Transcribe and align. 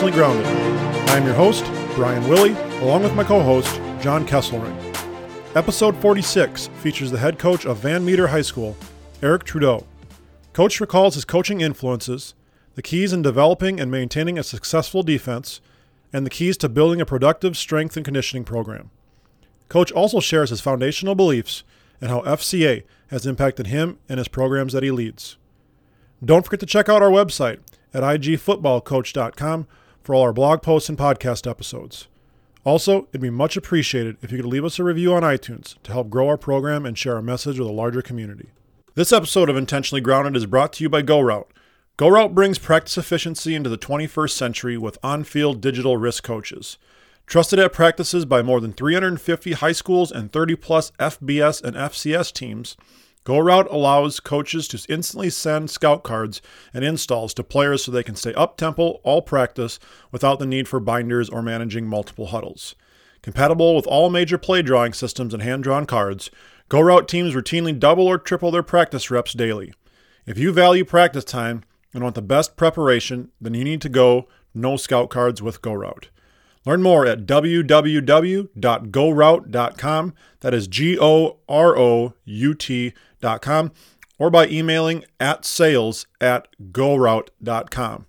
Intentionally 0.00 0.42
Grounded. 0.42 1.10
I 1.10 1.18
am 1.18 1.26
your 1.26 1.34
host, 1.34 1.62
Brian 1.94 2.26
Willie, 2.26 2.54
along 2.80 3.02
with 3.02 3.14
my 3.14 3.22
co 3.22 3.42
host, 3.42 3.74
John 4.00 4.26
Kesselring. 4.26 4.74
Episode 5.54 5.94
46 5.96 6.68
features 6.78 7.10
the 7.10 7.18
head 7.18 7.38
coach 7.38 7.66
of 7.66 7.80
Van 7.80 8.02
Meter 8.02 8.28
High 8.28 8.40
School, 8.40 8.78
Eric 9.20 9.44
Trudeau. 9.44 9.86
Coach 10.54 10.80
recalls 10.80 11.16
his 11.16 11.26
coaching 11.26 11.60
influences, 11.60 12.34
the 12.76 12.82
keys 12.82 13.12
in 13.12 13.20
developing 13.20 13.78
and 13.78 13.90
maintaining 13.90 14.38
a 14.38 14.42
successful 14.42 15.02
defense, 15.02 15.60
and 16.14 16.24
the 16.24 16.30
keys 16.30 16.56
to 16.56 16.70
building 16.70 17.02
a 17.02 17.06
productive 17.06 17.54
strength 17.54 17.94
and 17.94 18.04
conditioning 18.04 18.44
program. 18.44 18.90
Coach 19.68 19.92
also 19.92 20.18
shares 20.18 20.48
his 20.48 20.62
foundational 20.62 21.14
beliefs 21.14 21.62
and 22.00 22.10
how 22.10 22.22
FCA 22.22 22.84
has 23.08 23.26
impacted 23.26 23.66
him 23.66 23.98
and 24.08 24.16
his 24.16 24.28
programs 24.28 24.72
that 24.72 24.82
he 24.82 24.90
leads. 24.90 25.36
Don't 26.24 26.46
forget 26.46 26.60
to 26.60 26.66
check 26.66 26.88
out 26.88 27.02
our 27.02 27.10
website 27.10 27.58
at 27.92 28.02
igfootballcoach.com 28.02 29.66
for 30.02 30.14
all 30.14 30.22
our 30.22 30.32
blog 30.32 30.62
posts 30.62 30.88
and 30.88 30.98
podcast 30.98 31.48
episodes. 31.48 32.08
Also, 32.64 33.08
it'd 33.08 33.20
be 33.20 33.30
much 33.30 33.56
appreciated 33.56 34.16
if 34.20 34.30
you 34.30 34.38
could 34.38 34.46
leave 34.46 34.64
us 34.64 34.78
a 34.78 34.84
review 34.84 35.14
on 35.14 35.22
iTunes 35.22 35.80
to 35.82 35.92
help 35.92 36.10
grow 36.10 36.28
our 36.28 36.36
program 36.36 36.84
and 36.84 36.98
share 36.98 37.16
our 37.16 37.22
message 37.22 37.58
with 37.58 37.68
a 37.68 37.72
larger 37.72 38.02
community. 38.02 38.50
This 38.94 39.12
episode 39.12 39.48
of 39.48 39.56
Intentionally 39.56 40.02
Grounded 40.02 40.36
is 40.36 40.46
brought 40.46 40.72
to 40.74 40.84
you 40.84 40.90
by 40.90 41.02
GoRout. 41.02 41.46
GoRout 41.96 42.34
brings 42.34 42.58
practice 42.58 42.98
efficiency 42.98 43.54
into 43.54 43.70
the 43.70 43.78
21st 43.78 44.30
century 44.30 44.76
with 44.76 44.98
on 45.02 45.24
field 45.24 45.60
digital 45.60 45.96
wrist 45.96 46.22
coaches. 46.22 46.76
Trusted 47.26 47.58
at 47.58 47.72
practices 47.72 48.24
by 48.24 48.42
more 48.42 48.60
than 48.60 48.72
350 48.72 49.52
high 49.52 49.72
schools 49.72 50.10
and 50.10 50.32
30 50.32 50.56
plus 50.56 50.90
FBS 50.98 51.62
and 51.62 51.76
FCS 51.76 52.32
teams, 52.32 52.76
GoRout 53.30 53.70
allows 53.70 54.18
coaches 54.18 54.66
to 54.66 54.92
instantly 54.92 55.30
send 55.30 55.70
scout 55.70 56.02
cards 56.02 56.42
and 56.74 56.84
installs 56.84 57.32
to 57.34 57.44
players 57.44 57.84
so 57.84 57.92
they 57.92 58.02
can 58.02 58.16
stay 58.16 58.34
up 58.34 58.56
tempo 58.56 58.98
all 59.04 59.22
practice 59.22 59.78
without 60.10 60.40
the 60.40 60.46
need 60.46 60.66
for 60.66 60.80
binders 60.80 61.30
or 61.30 61.40
managing 61.40 61.86
multiple 61.86 62.26
huddles. 62.26 62.74
Compatible 63.22 63.76
with 63.76 63.86
all 63.86 64.10
major 64.10 64.36
play 64.36 64.62
drawing 64.62 64.92
systems 64.92 65.32
and 65.32 65.44
hand 65.44 65.62
drawn 65.62 65.86
cards, 65.86 66.32
GoRout 66.68 67.06
teams 67.06 67.36
routinely 67.36 67.78
double 67.78 68.08
or 68.08 68.18
triple 68.18 68.50
their 68.50 68.64
practice 68.64 69.12
reps 69.12 69.32
daily. 69.32 69.72
If 70.26 70.36
you 70.36 70.52
value 70.52 70.84
practice 70.84 71.22
time 71.22 71.62
and 71.94 72.02
want 72.02 72.16
the 72.16 72.22
best 72.22 72.56
preparation, 72.56 73.30
then 73.40 73.54
you 73.54 73.62
need 73.62 73.80
to 73.82 73.88
go 73.88 74.26
no 74.54 74.76
scout 74.76 75.08
cards 75.08 75.40
with 75.40 75.62
GoRout. 75.62 76.06
Learn 76.66 76.82
more 76.82 77.06
at 77.06 77.26
www.gorout.com. 77.26 80.14
That 80.40 80.52
is 80.52 80.66
G 80.66 80.98
O 81.00 81.38
R 81.48 81.78
O 81.78 82.14
U 82.24 82.54
T.com 83.20 83.72
or 84.18 84.30
by 84.30 84.46
emailing 84.46 85.04
at 85.18 85.44
sales 85.44 86.06
at 86.20 86.48
gorout.com. 86.70 88.06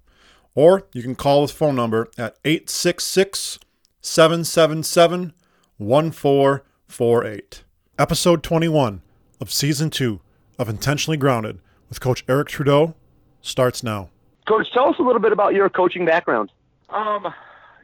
Or 0.54 0.88
you 0.94 1.02
can 1.02 1.16
call 1.16 1.42
this 1.42 1.52
phone 1.52 1.76
number 1.76 2.10
at 2.18 2.38
866 2.44 3.60
777 4.02 5.34
1448. 5.78 7.64
Episode 7.98 8.44
21 8.44 9.02
of 9.40 9.52
Season 9.52 9.90
2 9.90 10.20
of 10.60 10.68
Intentionally 10.68 11.18
Grounded 11.18 11.60
with 11.88 12.02
Coach 12.02 12.26
Eric 12.28 12.50
Trudeau 12.50 12.96
starts 13.42 13.82
now. 13.84 14.10
Coach, 14.48 14.68
tell 14.74 14.90
us 14.90 14.96
a 15.00 15.04
little 15.04 15.22
bit 15.22 15.32
about 15.32 15.54
your 15.54 15.70
coaching 15.70 16.06
background. 16.06 16.52
Um, 16.90 17.34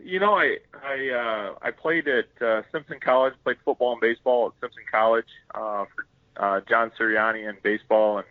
you 0.03 0.19
know, 0.19 0.33
I 0.33 0.57
I 0.83 1.09
uh, 1.09 1.55
I 1.61 1.71
played 1.71 2.07
at 2.07 2.25
uh, 2.41 2.61
Simpson 2.71 2.99
College, 2.99 3.33
played 3.43 3.57
football 3.63 3.93
and 3.93 4.01
baseball 4.01 4.47
at 4.47 4.53
Simpson 4.59 4.83
College 4.91 5.27
uh, 5.55 5.85
for 5.95 6.05
uh, 6.39 6.61
John 6.67 6.91
Sirianni 6.99 7.47
in 7.47 7.57
baseball 7.63 8.17
and 8.19 8.27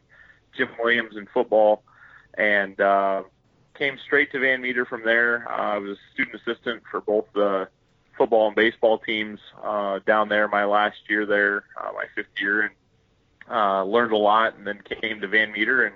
Jim 0.57 0.69
Williams 0.83 1.17
in 1.17 1.27
football, 1.27 1.83
and 2.35 2.81
uh, 2.81 3.23
came 3.75 3.99
straight 4.05 4.33
to 4.33 4.41
Van 4.41 4.61
Meter 4.61 4.85
from 4.85 5.05
there. 5.05 5.47
Uh, 5.49 5.75
I 5.75 5.79
was 5.79 5.91
a 5.91 6.01
student 6.15 6.41
assistant 6.41 6.83
for 6.91 7.01
both 7.01 7.27
the 7.35 7.69
football 8.17 8.47
and 8.47 8.57
baseball 8.57 8.99
teams 8.99 9.41
uh, 9.63 9.99
down 10.07 10.29
there 10.29 10.49
my 10.49 10.65
last 10.65 10.97
year 11.09 11.27
there, 11.27 11.65
uh, 11.79 11.93
my 11.93 12.07
fifth 12.15 12.41
year, 12.41 12.63
and 12.63 12.75
uh, 13.51 13.85
learned 13.85 14.13
a 14.13 14.17
lot, 14.17 14.57
and 14.57 14.67
then 14.67 14.81
came 15.01 15.21
to 15.21 15.29
Van 15.29 15.53
Meter 15.53 15.87
and. 15.87 15.95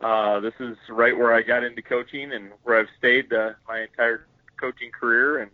Uh, 0.00 0.38
this 0.40 0.52
is 0.58 0.76
right 0.90 1.16
where 1.16 1.32
I 1.32 1.40
got 1.40 1.64
into 1.64 1.80
coaching 1.80 2.32
and 2.32 2.50
where 2.64 2.78
I've 2.78 2.88
stayed 2.98 3.32
uh, 3.32 3.52
my 3.66 3.82
entire 3.82 4.26
coaching 4.60 4.90
career, 4.90 5.38
and 5.38 5.50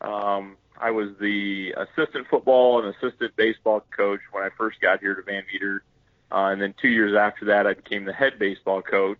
um, 0.00 0.56
I 0.80 0.90
was 0.90 1.10
the 1.20 1.74
assistant 1.76 2.26
football 2.28 2.80
and 2.82 2.94
assistant 2.94 3.34
baseball 3.36 3.84
coach 3.96 4.20
when 4.30 4.44
I 4.44 4.50
first 4.56 4.80
got 4.80 5.00
here 5.00 5.14
to 5.14 5.22
Van 5.22 5.42
Meter. 5.52 5.82
Uh, 6.30 6.50
and 6.52 6.60
then 6.60 6.74
two 6.80 6.88
years 6.88 7.16
after 7.16 7.46
that, 7.46 7.66
I 7.66 7.74
became 7.74 8.04
the 8.04 8.12
head 8.12 8.38
baseball 8.38 8.82
coach 8.82 9.18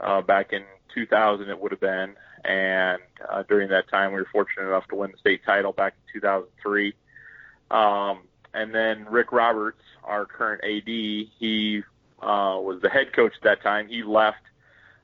uh, 0.00 0.20
back 0.20 0.52
in 0.52 0.64
2000, 0.94 1.48
it 1.48 1.58
would 1.58 1.72
have 1.72 1.80
been. 1.80 2.14
And 2.44 3.00
uh, 3.28 3.42
during 3.48 3.70
that 3.70 3.88
time, 3.88 4.12
we 4.12 4.20
were 4.20 4.28
fortunate 4.30 4.66
enough 4.68 4.86
to 4.88 4.96
win 4.96 5.12
the 5.12 5.18
state 5.18 5.42
title 5.44 5.72
back 5.72 5.94
in 6.14 6.20
2003. 6.20 6.94
Um, 7.70 8.20
and 8.52 8.74
then 8.74 9.06
Rick 9.10 9.32
Roberts, 9.32 9.82
our 10.04 10.26
current 10.26 10.62
AD, 10.64 10.86
he 10.86 11.82
uh, 12.20 12.58
was 12.60 12.80
the 12.82 12.88
head 12.88 13.12
coach 13.14 13.32
at 13.36 13.42
that 13.42 13.62
time. 13.62 13.88
He 13.88 14.02
left 14.02 14.42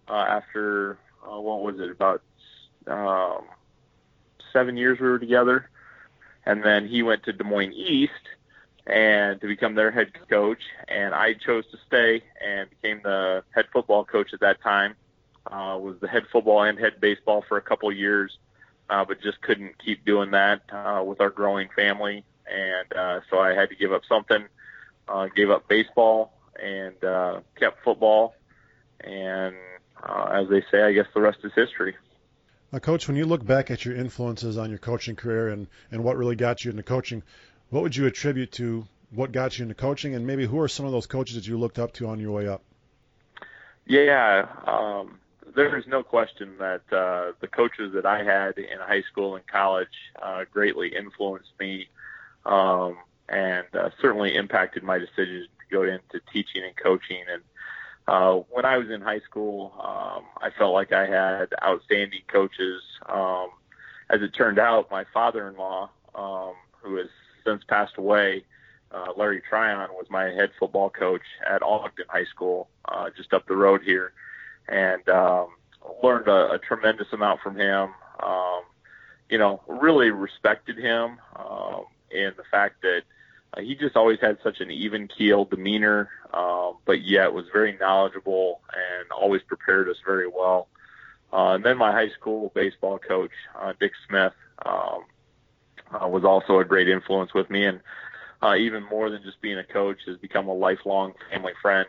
uh, 0.09 0.15
after, 0.15 0.99
uh, 1.25 1.41
what 1.41 1.63
was 1.63 1.81
it, 1.81 1.91
about 1.91 2.23
um, 2.87 3.45
seven 4.53 4.77
years 4.77 4.99
we 5.01 5.09
were 5.09 5.19
together, 5.19 5.69
and 6.47 6.63
then 6.63 6.87
he 6.87 7.03
went 7.03 7.25
to 7.25 7.33
Des 7.33 7.45
Moines 7.45 7.73
East 7.75 8.13
and 8.87 9.41
to 9.41 9.47
become 9.47 9.75
their 9.75 9.91
head 9.91 10.13
coach. 10.29 10.63
And 10.89 11.15
I 11.15 11.35
chose 11.35 11.65
to 11.71 11.79
stay 11.87 12.23
and 12.45 12.69
became 12.71 13.01
the 13.03 13.45
head 13.55 13.67
football 13.73 14.05
coach 14.05 14.33
at 14.33 14.41
that 14.41 14.61
time. 14.63 14.95
Uh, 15.47 15.77
was 15.81 15.97
the 16.01 16.09
head 16.09 16.25
football 16.31 16.63
and 16.63 16.79
head 16.79 17.01
baseball 17.01 17.45
for 17.49 17.57
a 17.57 17.63
couple 17.63 17.91
years, 17.91 18.39
uh, 18.89 19.05
but 19.05 19.21
just 19.21 19.41
couldn't 19.43 19.77
keep 19.85 20.05
doing 20.05 20.31
that 20.31 20.63
uh, 20.71 21.03
with 21.05 21.21
our 21.21 21.31
growing 21.31 21.69
family, 21.75 22.25
and 22.47 22.93
uh, 22.97 23.21
so 23.29 23.41
I 23.41 23.53
had 23.53 23.69
to 23.71 23.75
give 23.75 23.93
up 23.93 24.03
something. 24.09 24.45
Uh, 25.09 25.27
gave 25.35 25.51
up 25.51 25.67
baseball 25.67 26.33
and 26.63 27.03
uh, 27.03 27.41
kept 27.59 27.83
football, 27.83 28.37
and 29.01 29.57
uh, 30.01 30.31
as 30.33 30.49
they 30.49 30.63
say, 30.71 30.83
I 30.83 30.93
guess 30.93 31.07
the 31.13 31.21
rest 31.21 31.39
is 31.43 31.53
history. 31.57 31.97
Now, 32.73 32.79
Coach, 32.79 33.07
when 33.07 33.19
you 33.19 33.27
look 33.27 33.45
back 33.45 33.71
at 33.71 33.85
your 33.85 33.95
influences 33.95 34.57
on 34.57 34.71
your 34.71 34.79
coaching 34.79 35.15
career 35.15 35.49
and, 35.49 35.67
and 35.91 36.03
what 36.03 36.17
really 36.17 36.37
got 36.37 36.65
you 36.65 36.71
into 36.71 36.83
coaching, 36.83 37.23
what 37.69 37.83
would 37.83 37.95
you 37.95 38.07
attribute 38.07 38.53
to 38.53 38.87
what 39.11 39.31
got 39.31 39.59
you 39.59 39.65
into 39.65 39.75
coaching, 39.75 40.15
and 40.15 40.27
maybe 40.27 40.47
who 40.47 40.59
are 40.59 40.69
some 40.69 40.87
of 40.87 40.93
those 40.93 41.07
coaches 41.07 41.35
that 41.35 41.47
you 41.47 41.59
looked 41.59 41.79
up 41.79 41.93
to 41.93 42.09
on 42.09 42.19
your 42.19 42.33
way 42.33 42.49
up? 42.49 42.63
Yeah, 43.85 44.47
um, 44.67 45.19
there 45.55 45.77
is 45.77 45.87
no 45.87 46.03
question 46.03 46.57
that 46.59 46.81
uh, 46.91 47.33
the 47.41 47.49
coaches 47.49 47.93
that 47.93 48.07
I 48.07 48.25
had 48.25 48.57
in 48.57 48.79
high 48.81 49.03
school 49.03 49.37
and 49.37 49.47
college 49.47 49.89
uh, 50.23 50.45
greatly 50.51 50.95
influenced 50.97 51.53
me 51.61 51.89
um, 52.47 52.97
and 53.29 53.67
uh, 53.75 53.91
certainly 54.01 54.35
impacted 54.35 54.83
my 54.83 54.99
decisions 54.99 55.49
to 55.59 55.77
go 55.77 55.83
into 55.83 56.21
teaching 56.33 56.63
and 56.65 56.75
coaching. 56.77 57.23
And 57.31 57.43
uh, 58.09 58.35
when 58.51 58.65
I 58.65 58.77
was 58.79 58.91
in 58.91 59.01
high 59.01 59.21
school, 59.21 59.73
um, 59.79 60.25
I 60.41 60.51
felt 60.59 60.75
like 60.75 60.93
I 60.93 61.07
had 61.07 61.49
outstanding 61.63 62.23
coaches. 62.29 62.83
Um, 63.09 63.49
as 64.11 64.21
it 64.23 64.35
turned 64.35 64.59
out, 64.59 64.91
my 64.91 65.05
father-in-law, 65.15 65.91
um, 66.15 66.55
who 66.83 66.97
has 66.97 67.09
since 67.45 67.63
passed 67.65 67.97
away, 67.97 68.45
uh, 68.91 69.13
Larry 69.17 69.43
Tryon, 69.49 69.89
was 69.93 70.07
my 70.11 70.25
head 70.25 70.51
football 70.59 70.91
coach 70.91 71.23
at 71.49 71.63
Ogden 71.63 72.07
High 72.09 72.27
School, 72.27 72.69
uh, 72.87 73.09
just 73.17 73.33
up 73.33 73.47
the 73.47 73.57
road 73.57 73.83
here, 73.83 74.13
and 74.69 75.09
um, 75.09 75.49
learned 76.03 76.29
a, 76.29 76.53
a 76.53 76.59
tremendous 76.59 77.07
amount 77.13 77.41
from 77.41 77.57
him. 77.57 77.89
Um, 78.23 78.63
you 79.31 79.39
know, 79.39 79.63
really 79.67 80.11
respected 80.11 80.77
him 80.77 81.19
um, 81.37 81.85
in 82.11 82.33
the 82.37 82.45
fact 82.51 82.83
that 82.83 83.03
uh, 83.55 83.61
he 83.61 83.75
just 83.75 83.97
always 83.97 84.19
had 84.21 84.39
such 84.43 84.61
an 84.61 84.71
even 84.71 85.09
keel 85.09 85.45
demeanor, 85.45 86.09
uh, 86.33 86.73
but 86.87 87.03
yet 87.03 87.33
was 87.33 87.45
very 87.53 87.77
knowledgeable 87.79 88.61
and 88.73 89.11
always 89.11 89.43
prepared 89.43 89.89
us 89.89 89.97
very 90.07 90.29
well. 90.29 90.69
Uh, 91.33 91.55
and 91.55 91.65
then 91.65 91.77
my 91.79 91.93
high 91.93 92.11
school 92.11 92.53
baseball 92.55 92.99
coach, 92.99 93.31
uh, 93.59 93.73
Dick 93.79 93.93
Smith, 94.09 94.33
um, 94.65 95.05
uh, 95.93 96.09
was 96.09 96.25
also 96.25 96.59
a 96.59 96.65
great 96.65 96.89
influence 96.89 97.35
with 97.35 97.51
me, 97.51 97.65
and 97.65 97.81
uh, 98.43 98.55
even 98.55 98.83
more 98.85 99.11
than 99.11 99.23
just 99.23 99.41
being 99.41 99.59
a 99.59 99.65
coach, 99.65 99.99
has 100.07 100.17
become 100.19 100.49
a 100.49 100.55
lifelong 100.55 101.13
family 101.31 101.53
friend, 101.61 101.89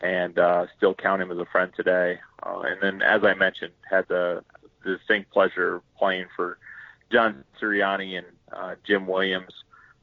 and 0.00 0.38
uh, 0.38 0.66
still 0.76 0.94
count 0.94 1.22
him 1.22 1.30
as 1.30 1.38
a 1.38 1.46
friend 1.46 1.72
today. 1.76 2.18
Uh, 2.42 2.62
and 2.66 2.80
then, 2.82 3.02
as 3.02 3.22
I 3.24 3.34
mentioned, 3.34 3.72
had 3.88 4.06
the, 4.08 4.44
the 4.84 4.96
distinct 4.96 5.30
pleasure 5.32 5.76
of 5.76 5.82
playing 5.96 6.26
for 6.34 6.58
John 7.10 7.44
Sirianni 7.60 8.18
and 8.18 8.26
uh, 8.52 8.74
Jim 8.84 9.06
Williams 9.06 9.52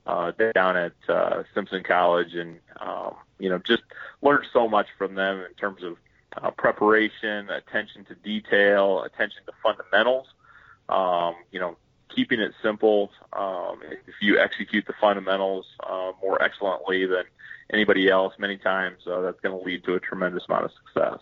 uh, 0.06 0.32
down 0.54 0.78
at 0.78 0.94
uh, 1.08 1.44
Simpson 1.54 1.84
College, 1.84 2.34
and 2.34 2.60
um, 2.80 3.16
you 3.40 3.50
know, 3.50 3.60
just 3.60 3.84
learned 4.22 4.46
so 4.52 4.68
much 4.68 4.88
from 4.98 5.16
them 5.16 5.40
in 5.40 5.54
terms 5.56 5.84
of 5.84 5.98
uh, 6.42 6.52
preparation, 6.52 7.50
attention 7.50 8.06
to 8.06 8.16
detail, 8.16 9.04
attention 9.04 9.42
to 9.46 9.52
fundamentals. 9.64 10.28
Um, 10.90 11.36
you 11.52 11.60
know, 11.60 11.78
keeping 12.14 12.40
it 12.40 12.54
simple. 12.62 13.12
Um, 13.34 13.80
if 14.08 14.16
you 14.22 14.40
execute 14.40 14.86
the 14.86 14.94
fundamentals 15.00 15.66
uh, 15.82 16.12
more 16.22 16.42
excellently 16.42 17.06
than 17.06 17.24
anybody 17.72 18.10
else, 18.10 18.34
many 18.38 18.58
times 18.58 19.00
uh, 19.08 19.22
that's 19.22 19.40
going 19.42 19.58
to 19.58 19.66
lead 19.66 19.84
to 19.86 19.96
a 19.96 20.00
tremendous 20.00 20.44
amount 20.50 20.66
of 20.66 20.72
success. 20.72 21.20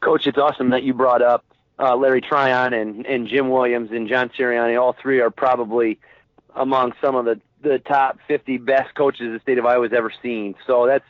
Coach, 0.00 0.26
it's 0.26 0.38
awesome 0.38 0.70
that 0.70 0.82
you 0.82 0.94
brought 0.94 1.22
up 1.22 1.44
uh, 1.78 1.96
Larry 1.96 2.20
Tryon 2.20 2.72
and 2.72 3.06
and 3.06 3.26
Jim 3.28 3.50
Williams 3.50 3.90
and 3.90 4.08
John 4.08 4.30
Sirianni. 4.30 4.80
All 4.80 4.92
three 4.92 5.20
are 5.20 5.30
probably 5.30 5.98
among 6.54 6.92
some 7.00 7.14
of 7.14 7.24
the 7.24 7.40
the 7.62 7.78
top 7.78 8.18
50 8.26 8.58
best 8.58 8.94
coaches 8.94 9.32
the 9.32 9.40
state 9.40 9.56
of 9.56 9.64
Iowa 9.64 9.84
has 9.84 9.96
ever 9.96 10.12
seen. 10.22 10.54
So 10.66 10.86
that's 10.86 11.04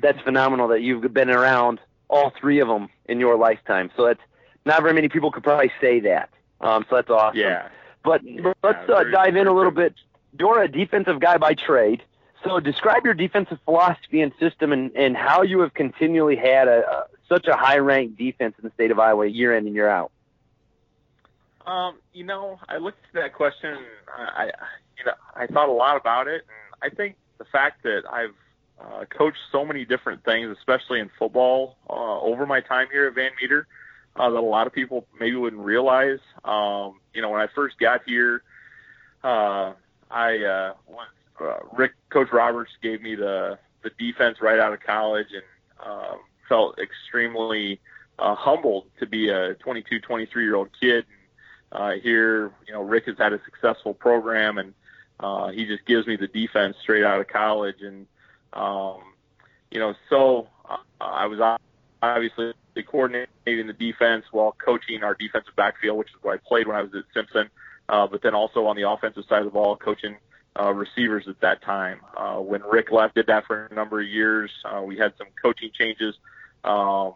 that's 0.00 0.20
phenomenal 0.22 0.68
that 0.68 0.80
you've 0.80 1.12
been 1.12 1.30
around 1.30 1.80
all 2.08 2.32
three 2.40 2.60
of 2.60 2.68
them 2.68 2.88
in 3.06 3.20
your 3.20 3.36
lifetime. 3.36 3.90
So 3.96 4.06
that's 4.06 4.20
not 4.64 4.82
very 4.82 4.94
many 4.94 5.08
people 5.08 5.30
could 5.30 5.42
probably 5.42 5.72
say 5.80 6.00
that. 6.00 6.30
Um, 6.60 6.86
so 6.88 6.96
that's 6.96 7.10
awesome. 7.10 7.40
Yeah. 7.40 7.68
But 8.04 8.22
yeah, 8.24 8.52
let's 8.62 8.88
uh, 8.88 9.04
dive 9.04 9.36
in 9.36 9.46
a 9.46 9.52
little 9.52 9.70
bit. 9.70 9.94
You're 10.38 10.62
a 10.62 10.68
defensive 10.68 11.20
guy 11.20 11.36
by 11.36 11.54
trade. 11.54 12.02
So 12.44 12.60
describe 12.60 13.04
your 13.04 13.14
defensive 13.14 13.58
philosophy 13.64 14.20
and 14.20 14.32
system 14.38 14.72
and, 14.72 14.94
and 14.96 15.16
how 15.16 15.42
you 15.42 15.60
have 15.60 15.74
continually 15.74 16.36
had 16.36 16.68
a, 16.68 16.88
a 16.88 17.06
such 17.28 17.46
a 17.46 17.56
high 17.56 17.78
ranked 17.78 18.16
defense 18.16 18.54
in 18.58 18.64
the 18.64 18.72
state 18.74 18.90
of 18.90 18.98
Iowa 18.98 19.26
year 19.26 19.54
in 19.54 19.66
and 19.66 19.74
year 19.74 19.88
out. 19.88 20.12
Um, 21.66 21.98
you 22.14 22.24
know, 22.24 22.58
I 22.68 22.78
looked 22.78 23.04
at 23.08 23.20
that 23.20 23.34
question. 23.34 23.78
I, 24.16 24.50
you 24.98 25.04
know, 25.04 25.12
I 25.34 25.46
thought 25.46 25.68
a 25.68 25.72
lot 25.72 25.96
about 25.96 26.28
it, 26.28 26.44
and 26.48 26.92
I 26.92 26.94
think 26.94 27.16
the 27.38 27.44
fact 27.44 27.82
that 27.84 28.02
I've 28.10 28.34
uh, 28.80 29.04
coached 29.06 29.38
so 29.50 29.64
many 29.64 29.84
different 29.84 30.24
things, 30.24 30.54
especially 30.58 31.00
in 31.00 31.10
football, 31.18 31.76
uh, 31.88 32.20
over 32.20 32.46
my 32.46 32.60
time 32.60 32.88
here 32.90 33.06
at 33.06 33.14
Van 33.14 33.30
Meter, 33.40 33.66
uh, 34.16 34.30
that 34.30 34.38
a 34.38 34.40
lot 34.40 34.66
of 34.66 34.72
people 34.72 35.06
maybe 35.18 35.36
wouldn't 35.36 35.62
realize. 35.62 36.18
Um, 36.44 37.00
you 37.14 37.22
know, 37.22 37.30
when 37.30 37.40
I 37.40 37.48
first 37.54 37.78
got 37.78 38.02
here, 38.04 38.42
uh, 39.22 39.72
I 40.10 40.38
uh, 40.38 40.74
uh, 41.40 41.56
Rick 41.72 41.92
Coach 42.10 42.28
Roberts 42.32 42.72
gave 42.82 43.02
me 43.02 43.14
the 43.14 43.58
the 43.82 43.90
defense 43.98 44.38
right 44.40 44.58
out 44.58 44.72
of 44.72 44.80
college, 44.80 45.28
and 45.32 45.88
um, 45.88 46.18
felt 46.48 46.78
extremely 46.78 47.80
uh, 48.18 48.34
humbled 48.34 48.86
to 48.98 49.06
be 49.06 49.28
a 49.28 49.54
22, 49.54 50.00
23 50.00 50.44
year 50.44 50.56
old 50.56 50.68
kid. 50.80 51.04
Uh, 51.70 51.92
here, 52.02 52.50
you 52.66 52.72
know, 52.72 52.82
Rick 52.82 53.04
has 53.06 53.16
had 53.18 53.32
a 53.32 53.40
successful 53.44 53.94
program, 53.94 54.58
and 54.58 54.74
uh, 55.20 55.48
he 55.48 55.66
just 55.66 55.84
gives 55.86 56.06
me 56.06 56.16
the 56.16 56.28
defense 56.28 56.76
straight 56.82 57.04
out 57.04 57.20
of 57.20 57.28
college, 57.28 57.82
and 57.82 58.06
um, 58.52 58.98
you 59.70 59.78
know, 59.78 59.94
so 60.08 60.48
uh, 60.68 60.76
I 61.00 61.26
was 61.26 61.58
obviously 62.02 62.54
coordinating 62.86 63.66
the 63.66 63.72
defense 63.72 64.24
while 64.30 64.54
coaching 64.64 65.02
our 65.02 65.14
defensive 65.14 65.54
backfield, 65.56 65.98
which 65.98 66.08
is 66.08 66.14
what 66.22 66.34
I 66.34 66.36
played 66.48 66.68
when 66.68 66.76
I 66.76 66.82
was 66.82 66.94
at 66.94 67.04
Simpson. 67.12 67.50
Uh, 67.88 68.06
but 68.06 68.22
then 68.22 68.34
also 68.34 68.66
on 68.66 68.76
the 68.76 68.88
offensive 68.88 69.24
side 69.28 69.38
of 69.38 69.46
the 69.46 69.50
ball, 69.50 69.74
coaching 69.76 70.16
uh, 70.58 70.72
receivers 70.72 71.26
at 71.26 71.40
that 71.40 71.62
time. 71.62 72.00
Uh, 72.16 72.36
when 72.36 72.62
Rick 72.62 72.90
left, 72.92 73.14
did 73.14 73.26
that 73.26 73.46
for 73.46 73.66
a 73.66 73.74
number 73.74 74.00
of 74.00 74.06
years. 74.06 74.50
Uh, 74.64 74.82
we 74.82 74.98
had 74.98 75.14
some 75.16 75.28
coaching 75.42 75.70
changes. 75.72 76.14
Um, 76.64 77.14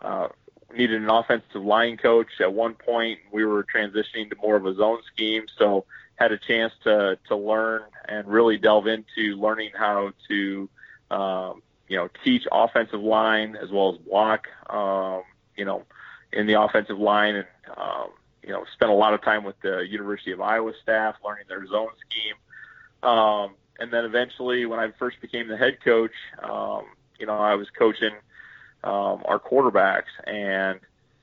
uh, 0.00 0.28
needed 0.74 1.02
an 1.02 1.10
offensive 1.10 1.62
line 1.62 1.96
coach 1.96 2.28
at 2.40 2.52
one 2.52 2.74
point. 2.74 3.20
We 3.30 3.44
were 3.44 3.64
transitioning 3.64 4.30
to 4.30 4.36
more 4.42 4.56
of 4.56 4.66
a 4.66 4.74
zone 4.74 5.00
scheme, 5.12 5.44
so 5.58 5.84
had 6.16 6.32
a 6.32 6.38
chance 6.38 6.72
to 6.84 7.18
to 7.28 7.36
learn 7.36 7.82
and 8.08 8.26
really 8.26 8.58
delve 8.58 8.86
into 8.86 9.36
learning 9.36 9.70
how 9.74 10.12
to 10.28 10.68
um, 11.10 11.62
you 11.88 11.96
know 11.96 12.08
teach 12.24 12.46
offensive 12.50 13.00
line 13.00 13.56
as 13.56 13.70
well 13.70 13.92
as 13.94 13.98
block 13.98 14.46
um, 14.70 15.22
you 15.56 15.64
know 15.64 15.84
in 16.32 16.46
the 16.46 16.60
offensive 16.60 16.98
line 16.98 17.36
and 17.36 17.46
um, 17.76 18.08
you 18.42 18.50
know 18.50 18.64
spent 18.72 18.90
a 18.90 18.94
lot 18.94 19.14
of 19.14 19.22
time 19.22 19.44
with 19.44 19.60
the 19.62 19.78
University 19.80 20.32
of 20.32 20.40
Iowa 20.40 20.72
staff 20.82 21.16
learning 21.24 21.44
their 21.48 21.66
zone 21.66 21.90
scheme. 22.08 23.08
Um, 23.08 23.54
and 23.78 23.92
then 23.92 24.04
eventually 24.04 24.64
when 24.64 24.78
I 24.78 24.92
first 24.92 25.20
became 25.20 25.48
the 25.48 25.56
head 25.56 25.78
coach 25.84 26.12
um, 26.42 26.84
you 27.18 27.26
know 27.26 27.36
I 27.36 27.54
was 27.54 27.68
coaching 27.70 28.14
um, 28.84 29.22
our 29.24 29.38
quarterbacks 29.38 30.12
and 30.26 30.80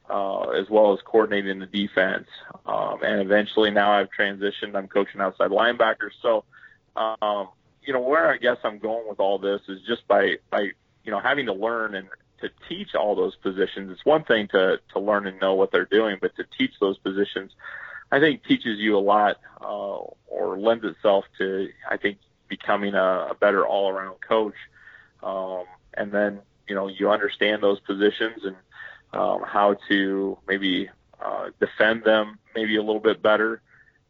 uh, 0.10 0.50
as 0.50 0.70
well 0.70 0.94
as 0.94 1.00
coordinating 1.06 1.60
the 1.60 1.66
defense. 1.66 2.28
Um, 2.66 3.00
and 3.04 3.22
eventually 3.22 3.72
now 3.72 3.92
I've 3.92 4.10
transitioned. 4.18 4.76
I'm 4.76 4.88
coaching 4.88 5.22
outside 5.22 5.52
linebackers. 5.52 6.12
So, 6.22 6.44
um, 6.96 7.50
you 7.84 7.94
know, 7.94 8.02
where 8.02 8.30
I 8.30 8.38
guess 8.38 8.58
I'm 8.64 8.80
going 8.80 9.08
with 9.08 9.20
all 9.20 9.40
this 9.40 9.62
is 9.68 9.80
just 9.88 10.08
by, 10.08 10.36
by, 10.50 10.72
you 11.04 11.12
know, 11.12 11.20
having 11.20 11.46
to 11.46 11.54
learn 11.54 11.96
and 11.96 12.08
to 12.42 12.50
teach 12.68 12.96
all 12.96 13.16
those 13.16 13.36
positions. 13.36 13.92
It's 13.92 14.06
one 14.06 14.24
thing 14.24 14.48
to, 14.50 14.80
to 14.94 15.00
learn 15.00 15.28
and 15.28 15.40
know 15.40 15.56
what 15.56 15.72
they're 15.72 15.86
doing, 15.86 16.18
but 16.22 16.36
to 16.38 16.46
teach 16.58 16.74
those 16.80 16.98
positions, 16.98 17.52
I 18.12 18.20
think 18.20 18.44
teaches 18.46 18.80
you 18.80 18.98
a 18.98 19.00
lot, 19.00 19.38
uh, 19.62 20.00
or 20.28 20.58
lends 20.58 20.86
itself 20.86 21.26
to, 21.38 21.70
I 21.90 21.98
think, 21.98 22.18
becoming 22.48 22.96
a, 22.96 23.28
a 23.32 23.36
better 23.40 23.66
all 23.66 23.90
around 23.90 24.16
coach. 24.28 24.56
Um, 25.22 25.66
and 25.94 26.12
then, 26.12 26.40
you 26.68 26.76
know, 26.76 26.88
you 26.88 27.12
understand 27.12 27.62
those 27.62 27.80
positions 27.82 28.44
and, 28.44 28.56
um, 29.14 29.44
how 29.46 29.76
to 29.90 30.38
maybe 30.48 30.90
uh, 31.22 31.50
defend 31.60 32.04
them 32.04 32.40
maybe 32.56 32.76
a 32.76 32.82
little 32.82 33.02
bit 33.02 33.22
better. 33.22 33.62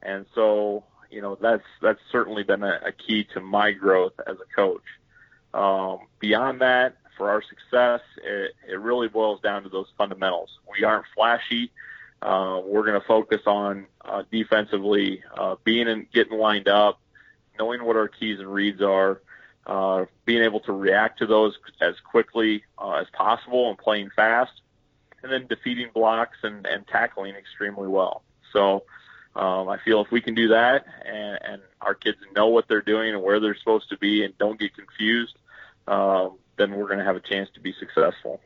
And 0.01 0.25
so, 0.35 0.83
you 1.09 1.21
know, 1.21 1.37
that's 1.39 1.63
that's 1.81 1.99
certainly 2.11 2.43
been 2.43 2.63
a, 2.63 2.79
a 2.85 2.91
key 2.91 3.25
to 3.33 3.41
my 3.41 3.71
growth 3.71 4.13
as 4.27 4.37
a 4.37 4.55
coach. 4.55 4.83
Um, 5.53 6.07
beyond 6.19 6.61
that, 6.61 6.95
for 7.17 7.29
our 7.29 7.41
success, 7.41 8.01
it, 8.23 8.53
it 8.67 8.79
really 8.79 9.07
boils 9.09 9.41
down 9.41 9.63
to 9.63 9.69
those 9.69 9.87
fundamentals. 9.97 10.49
We 10.71 10.85
aren't 10.85 11.05
flashy. 11.13 11.71
Uh, 12.21 12.61
we're 12.65 12.85
going 12.85 12.99
to 12.99 13.07
focus 13.07 13.41
on 13.45 13.85
uh, 14.03 14.23
defensively, 14.31 15.23
uh, 15.37 15.55
being 15.63 15.87
and 15.87 16.09
getting 16.11 16.37
lined 16.37 16.67
up, 16.67 16.99
knowing 17.57 17.83
what 17.83 17.95
our 17.95 18.07
keys 18.07 18.39
and 18.39 18.51
reads 18.51 18.81
are, 18.81 19.21
uh, 19.67 20.05
being 20.25 20.43
able 20.43 20.59
to 20.61 20.71
react 20.71 21.19
to 21.19 21.25
those 21.25 21.57
as 21.81 21.95
quickly 22.09 22.63
uh, 22.77 22.93
as 22.93 23.07
possible, 23.13 23.69
and 23.69 23.77
playing 23.77 24.09
fast 24.15 24.61
and 25.23 25.31
then 25.31 25.47
defeating 25.47 25.89
blocks 25.93 26.37
and, 26.43 26.65
and 26.65 26.87
tackling 26.87 27.35
extremely 27.35 27.87
well. 27.87 28.23
So 28.53 28.83
um, 29.35 29.69
I 29.69 29.77
feel 29.83 30.01
if 30.01 30.11
we 30.11 30.21
can 30.21 30.35
do 30.35 30.49
that 30.49 30.85
and, 31.05 31.39
and 31.43 31.61
our 31.81 31.93
kids 31.93 32.17
know 32.35 32.47
what 32.47 32.67
they're 32.67 32.81
doing 32.81 33.13
and 33.13 33.23
where 33.23 33.39
they're 33.39 33.57
supposed 33.57 33.89
to 33.89 33.97
be 33.97 34.23
and 34.23 34.37
don't 34.37 34.59
get 34.59 34.75
confused, 34.75 35.37
um, 35.87 36.37
then 36.57 36.71
we're 36.71 36.87
going 36.87 36.99
to 36.99 37.05
have 37.05 37.15
a 37.15 37.21
chance 37.21 37.49
to 37.53 37.59
be 37.59 37.73
successful. 37.79 38.41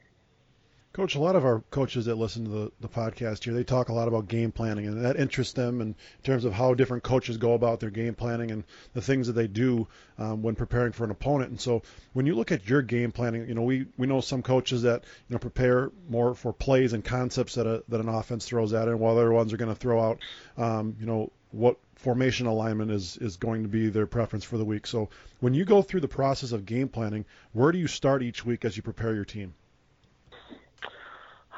Coach, 0.93 1.15
a 1.15 1.19
lot 1.19 1.35
of 1.35 1.43
our 1.43 1.61
coaches 1.71 2.05
that 2.05 2.19
listen 2.19 2.43
to 2.43 2.51
the, 2.51 2.71
the 2.81 2.87
podcast 2.87 3.43
here, 3.43 3.53
they 3.55 3.63
talk 3.63 3.89
a 3.89 3.93
lot 3.93 4.07
about 4.07 4.27
game 4.27 4.51
planning, 4.51 4.85
and 4.85 5.03
that 5.03 5.15
interests 5.15 5.53
them 5.53 5.81
in 5.81 5.95
terms 6.21 6.45
of 6.45 6.53
how 6.53 6.75
different 6.75 7.01
coaches 7.01 7.38
go 7.38 7.53
about 7.55 7.79
their 7.79 7.89
game 7.89 8.13
planning 8.13 8.51
and 8.51 8.63
the 8.93 9.01
things 9.01 9.25
that 9.25 9.33
they 9.33 9.47
do 9.47 9.88
um, 10.19 10.43
when 10.43 10.53
preparing 10.53 10.91
for 10.91 11.03
an 11.03 11.09
opponent. 11.09 11.50
And 11.50 11.59
so, 11.59 11.81
when 12.13 12.27
you 12.27 12.35
look 12.35 12.51
at 12.51 12.69
your 12.69 12.83
game 12.83 13.12
planning, 13.12 13.47
you 13.47 13.55
know, 13.55 13.63
we, 13.63 13.88
we 13.97 14.05
know 14.05 14.21
some 14.21 14.43
coaches 14.43 14.83
that 14.83 15.03
you 15.27 15.33
know 15.33 15.39
prepare 15.39 15.91
more 16.09 16.35
for 16.35 16.53
plays 16.53 16.93
and 16.93 17.03
concepts 17.03 17.55
that 17.55 17.65
a, 17.65 17.83
that 17.88 18.00
an 18.00 18.07
offense 18.07 18.45
throws 18.45 18.71
at 18.71 18.88
it, 18.88 18.91
and 18.91 19.00
while 19.00 19.17
other 19.17 19.31
ones 19.31 19.51
are 19.51 19.57
going 19.57 19.73
to 19.73 19.79
throw 19.79 20.00
out, 20.00 20.19
um, 20.59 20.95
you 21.00 21.07
know, 21.07 21.31
what 21.50 21.77
formation 21.95 22.45
alignment 22.45 22.91
is 22.91 23.17
is 23.17 23.38
going 23.38 23.63
to 23.63 23.69
be 23.69 23.89
their 23.89 24.05
preference 24.05 24.43
for 24.43 24.59
the 24.59 24.65
week. 24.65 24.85
So, 24.85 25.09
when 25.39 25.55
you 25.55 25.65
go 25.65 25.81
through 25.81 26.01
the 26.01 26.07
process 26.07 26.51
of 26.51 26.67
game 26.67 26.88
planning, 26.88 27.25
where 27.51 27.71
do 27.71 27.79
you 27.79 27.88
start 27.88 28.21
each 28.21 28.45
week 28.45 28.63
as 28.63 28.77
you 28.77 28.83
prepare 28.83 29.15
your 29.15 29.25
team? 29.25 29.55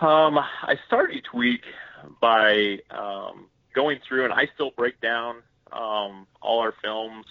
Um, 0.02 0.38
I 0.38 0.78
start 0.88 1.14
each 1.14 1.34
week 1.34 1.64
by 2.20 2.80
um, 2.92 3.48
going 3.74 4.00
through, 4.08 4.25
and 4.25 4.34
I 4.34 4.50
still 4.54 4.72
break 4.72 5.00
down 5.00 5.38
um, 5.72 6.28
all 6.42 6.60
our 6.60 6.74
films, 6.84 7.25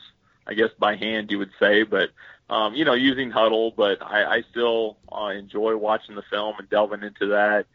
I 0.47 0.55
guess 0.55 0.71
by 0.79 0.97
hand, 0.97 1.31
you 1.31 1.39
would 1.39 1.51
say, 1.61 1.83
but 1.83 2.11
um, 2.49 2.75
you 2.75 2.85
know, 2.85 2.95
using 2.95 3.31
Hudl. 3.31 3.75
But 3.77 4.03
I, 4.03 4.37
I 4.37 4.43
still 4.51 4.97
uh, 5.13 5.27
enjoy 5.29 5.77
watching 5.77 6.15
the 6.15 6.25
film 6.31 6.55
and 6.59 6.69
delving 6.71 7.03
into 7.03 7.27
that. 7.29 7.67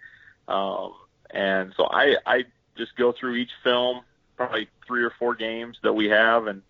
Um, 0.51 0.93
and 1.29 1.73
so 1.77 1.85
I, 1.85 2.15
I 2.25 2.45
just 2.75 2.95
go 2.95 3.11
through 3.11 3.35
each 3.35 3.51
film, 3.63 4.01
probably 4.37 4.69
three 4.87 5.03
or 5.03 5.11
four 5.19 5.35
games 5.35 5.77
that 5.83 5.93
we 5.93 6.07
have, 6.09 6.47
and 6.47 6.63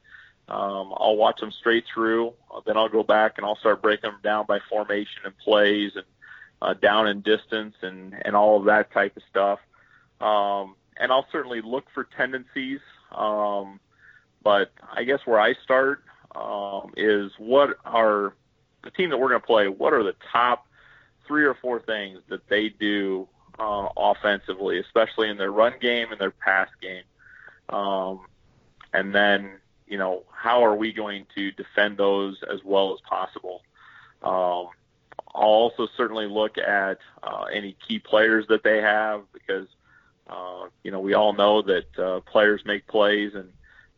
um, 0.49 0.93
I'll 0.97 1.15
watch 1.15 1.39
them 1.39 1.51
straight 1.51 1.85
through. 1.93 2.33
Then 2.65 2.75
I'll 2.75 2.89
go 2.89 3.03
back 3.03 3.38
and 3.38 3.45
I'll 3.45 3.57
start 3.57 3.81
breaking 3.81 4.09
them 4.09 4.19
down 4.23 4.45
by 4.45 4.59
formation 4.69 5.21
and 5.23 5.38
plays 5.38 5.93
and 5.95 6.03
uh, 6.61 6.73
down 6.73 7.07
in 7.07 7.21
distance 7.21 7.75
and, 7.81 8.15
and 8.25 8.35
all 8.35 8.57
of 8.57 8.65
that 8.65 8.91
type 8.91 9.15
of 9.17 9.23
stuff. 9.29 9.59
Um, 10.21 10.75
and 10.97 11.11
I'll 11.11 11.27
certainly 11.31 11.61
look 11.61 11.85
for 11.93 12.03
tendencies. 12.17 12.79
Um, 13.11 13.79
but 14.43 14.71
I 14.93 15.03
guess 15.03 15.19
where 15.25 15.39
I 15.39 15.53
start 15.63 16.03
um, 16.35 16.93
is 16.95 17.31
what 17.37 17.77
are 17.85 18.33
the 18.83 18.91
team 18.91 19.09
that 19.09 19.17
we're 19.17 19.29
going 19.29 19.41
to 19.41 19.47
play, 19.47 19.67
what 19.67 19.93
are 19.93 20.03
the 20.03 20.15
top 20.31 20.65
three 21.27 21.45
or 21.45 21.53
four 21.55 21.81
things 21.81 22.19
that 22.29 22.47
they 22.47 22.69
do 22.69 23.27
uh, 23.59 23.87
offensively, 23.97 24.79
especially 24.79 25.29
in 25.29 25.37
their 25.37 25.51
run 25.51 25.73
game 25.81 26.11
and 26.11 26.19
their 26.19 26.31
pass 26.31 26.69
game? 26.81 27.03
Um, 27.69 28.21
and 28.93 29.13
then, 29.13 29.51
you 29.87 29.97
know, 29.97 30.23
how 30.31 30.63
are 30.63 30.75
we 30.75 30.93
going 30.93 31.25
to 31.35 31.51
defend 31.51 31.97
those 31.97 32.37
as 32.51 32.63
well 32.63 32.93
as 32.93 32.99
possible? 33.01 33.61
Um, 34.23 34.69
I'll 35.39 35.46
also 35.46 35.88
certainly 35.96 36.27
look 36.27 36.58
at 36.58 37.00
uh, 37.24 37.43
any 37.53 37.75
key 37.88 38.00
players 38.00 38.46
that 38.50 38.63
they 38.63 38.81
have 38.81 39.24
because 39.34 39.67
uh, 40.27 40.67
you 40.84 40.91
know 40.91 41.00
we 41.00 41.13
all 41.13 41.34
know 41.34 41.62
that 41.62 42.00
uh, 42.00 42.19
players 42.22 42.62
make 42.65 42.88
plays, 42.88 43.34
and 43.34 43.51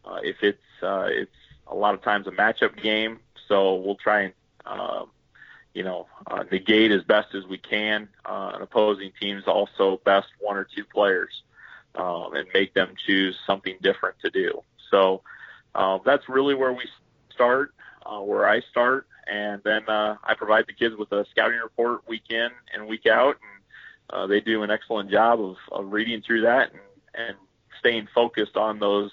uh, 0.06 0.20
if 0.24 0.38
it's 0.44 0.84
uh, 0.84 1.08
it's 1.10 1.32
a 1.68 1.76
lot 1.76 1.94
of 1.94 2.02
times 2.04 2.28
a 2.28 2.32
matchup 2.32 2.82
game, 2.82 3.20
so 3.48 3.76
we'll 3.76 3.96
try 3.96 4.22
and 4.22 4.34
uh, 4.66 5.06
you 5.74 5.84
know, 5.84 6.08
uh, 6.28 6.44
negate 6.52 6.92
as 6.92 7.04
best 7.04 7.34
as 7.34 7.46
we 7.46 7.58
can 7.58 8.10
uh, 8.26 8.52
an 8.56 8.62
opposing 8.62 9.12
team's 9.20 9.46
also 9.48 10.02
best 10.04 10.28
one 10.40 10.58
or 10.58 10.68
two 10.76 10.84
players 10.84 11.44
um, 11.96 12.34
and 12.36 12.48
make 12.54 12.74
them 12.74 12.94
choose 13.06 13.38
something 13.48 13.78
different 13.82 14.16
to 14.24 14.30
do. 14.30 14.62
So 14.90 15.22
uh, 15.74 16.00
that's 16.06 16.28
really 16.28 16.56
where 16.56 16.74
we 16.74 16.84
start, 17.34 17.74
uh, 18.06 18.20
where 18.20 18.48
I 18.48 18.62
start, 18.72 19.08
and 19.28 19.62
then 19.64 19.88
uh, 19.88 20.18
I 20.24 20.34
provide 20.36 20.66
the 20.68 20.74
kids 20.74 20.96
with 20.96 21.12
a 21.12 21.26
scouting 21.32 21.60
report 21.60 22.08
week 22.08 22.24
in 22.30 22.50
and 22.74 22.88
week 22.88 23.06
out, 23.06 23.38
and 23.42 23.64
uh, 24.10 24.28
they 24.28 24.42
do 24.42 24.64
an 24.64 24.72
excellent 24.72 25.10
job 25.10 25.42
of, 25.42 25.56
of 25.72 25.92
reading 25.92 26.22
through 26.22 26.42
that 26.42 26.72
and, 26.72 26.82
and 27.14 27.38
staying 27.80 28.08
focused 28.14 28.58
on 28.58 28.80
those, 28.80 29.12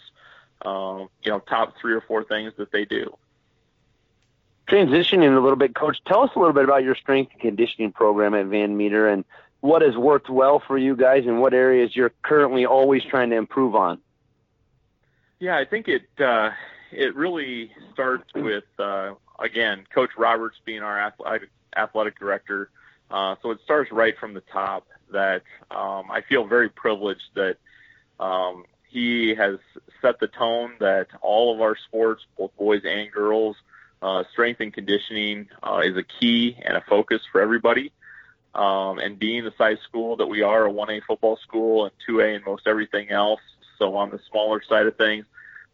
uh, 0.64 1.06
you 1.22 1.30
know, 1.30 1.40
top 1.40 1.74
three 1.80 1.94
or 1.94 2.00
four 2.00 2.24
things 2.24 2.52
that 2.58 2.72
they 2.72 2.84
do 2.84 3.16
transitioning 4.68 5.36
a 5.36 5.40
little 5.40 5.56
bit, 5.56 5.74
Coach, 5.74 5.98
tell 6.06 6.22
us 6.22 6.30
a 6.36 6.38
little 6.38 6.52
bit 6.52 6.64
about 6.64 6.84
your 6.84 6.94
strength 6.94 7.32
and 7.32 7.40
conditioning 7.40 7.92
program 7.92 8.34
at 8.34 8.46
Van 8.46 8.76
Meter 8.76 9.08
and 9.08 9.24
what 9.60 9.82
has 9.82 9.96
worked 9.96 10.28
well 10.28 10.62
for 10.64 10.78
you 10.78 10.94
guys 10.94 11.24
and 11.26 11.40
what 11.40 11.54
areas 11.54 11.96
you're 11.96 12.12
currently 12.22 12.66
always 12.66 13.02
trying 13.02 13.30
to 13.30 13.36
improve 13.36 13.74
on. 13.74 13.98
Yeah, 15.40 15.56
I 15.56 15.64
think 15.64 15.88
it 15.88 16.02
uh, 16.18 16.50
it 16.90 17.14
really 17.14 17.70
starts 17.92 18.32
with 18.34 18.64
uh, 18.78 19.14
again 19.38 19.84
Coach 19.94 20.10
Roberts 20.16 20.56
being 20.64 20.82
our 20.82 20.98
athletic, 20.98 21.50
athletic 21.76 22.18
director. 22.18 22.70
Uh, 23.10 23.36
so 23.42 23.50
it 23.50 23.58
starts 23.64 23.90
right 23.90 24.14
from 24.18 24.34
the 24.34 24.42
top. 24.52 24.86
That 25.10 25.42
um, 25.70 26.10
I 26.10 26.22
feel 26.28 26.46
very 26.46 26.68
privileged 26.68 27.30
that 27.34 27.56
um, 28.20 28.64
he 28.88 29.34
has 29.34 29.58
set 30.02 30.20
the 30.20 30.26
tone 30.26 30.72
that 30.80 31.08
all 31.22 31.54
of 31.54 31.60
our 31.60 31.76
sports, 31.76 32.24
both 32.36 32.54
boys 32.56 32.82
and 32.84 33.10
girls, 33.10 33.56
uh, 34.02 34.24
strength 34.32 34.60
and 34.60 34.72
conditioning 34.72 35.48
uh, 35.62 35.80
is 35.84 35.96
a 35.96 36.02
key 36.02 36.56
and 36.62 36.76
a 36.76 36.82
focus 36.88 37.22
for 37.30 37.40
everybody. 37.40 37.92
Um, 38.54 38.98
and 38.98 39.18
being 39.18 39.44
the 39.44 39.52
size 39.58 39.78
school 39.84 40.16
that 40.16 40.26
we 40.26 40.42
are, 40.42 40.66
a 40.66 40.72
1A 40.72 41.02
football 41.06 41.36
school 41.36 41.84
and 41.84 41.92
2A 42.08 42.36
and 42.36 42.44
most 42.44 42.66
everything 42.66 43.10
else, 43.10 43.40
so 43.78 43.94
on 43.94 44.10
the 44.10 44.18
smaller 44.30 44.62
side 44.68 44.86
of 44.86 44.96
things, 44.96 45.26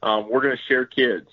um, 0.03 0.29
we're 0.29 0.43
going 0.43 0.57
to 0.57 0.63
share 0.65 0.85
kids. 0.85 1.29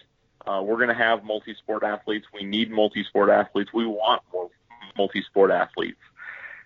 Uh, 0.46 0.62
we're 0.64 0.78
going 0.78 0.90
to 0.90 0.94
have 0.94 1.24
multi-sport 1.24 1.84
athletes. 1.84 2.26
We 2.34 2.44
need 2.44 2.72
multi-sport 2.72 3.30
athletes. 3.30 3.72
We 3.74 3.86
want 3.86 4.22
more 4.34 4.50
multi-sport 4.98 5.52
athletes. 5.52 6.00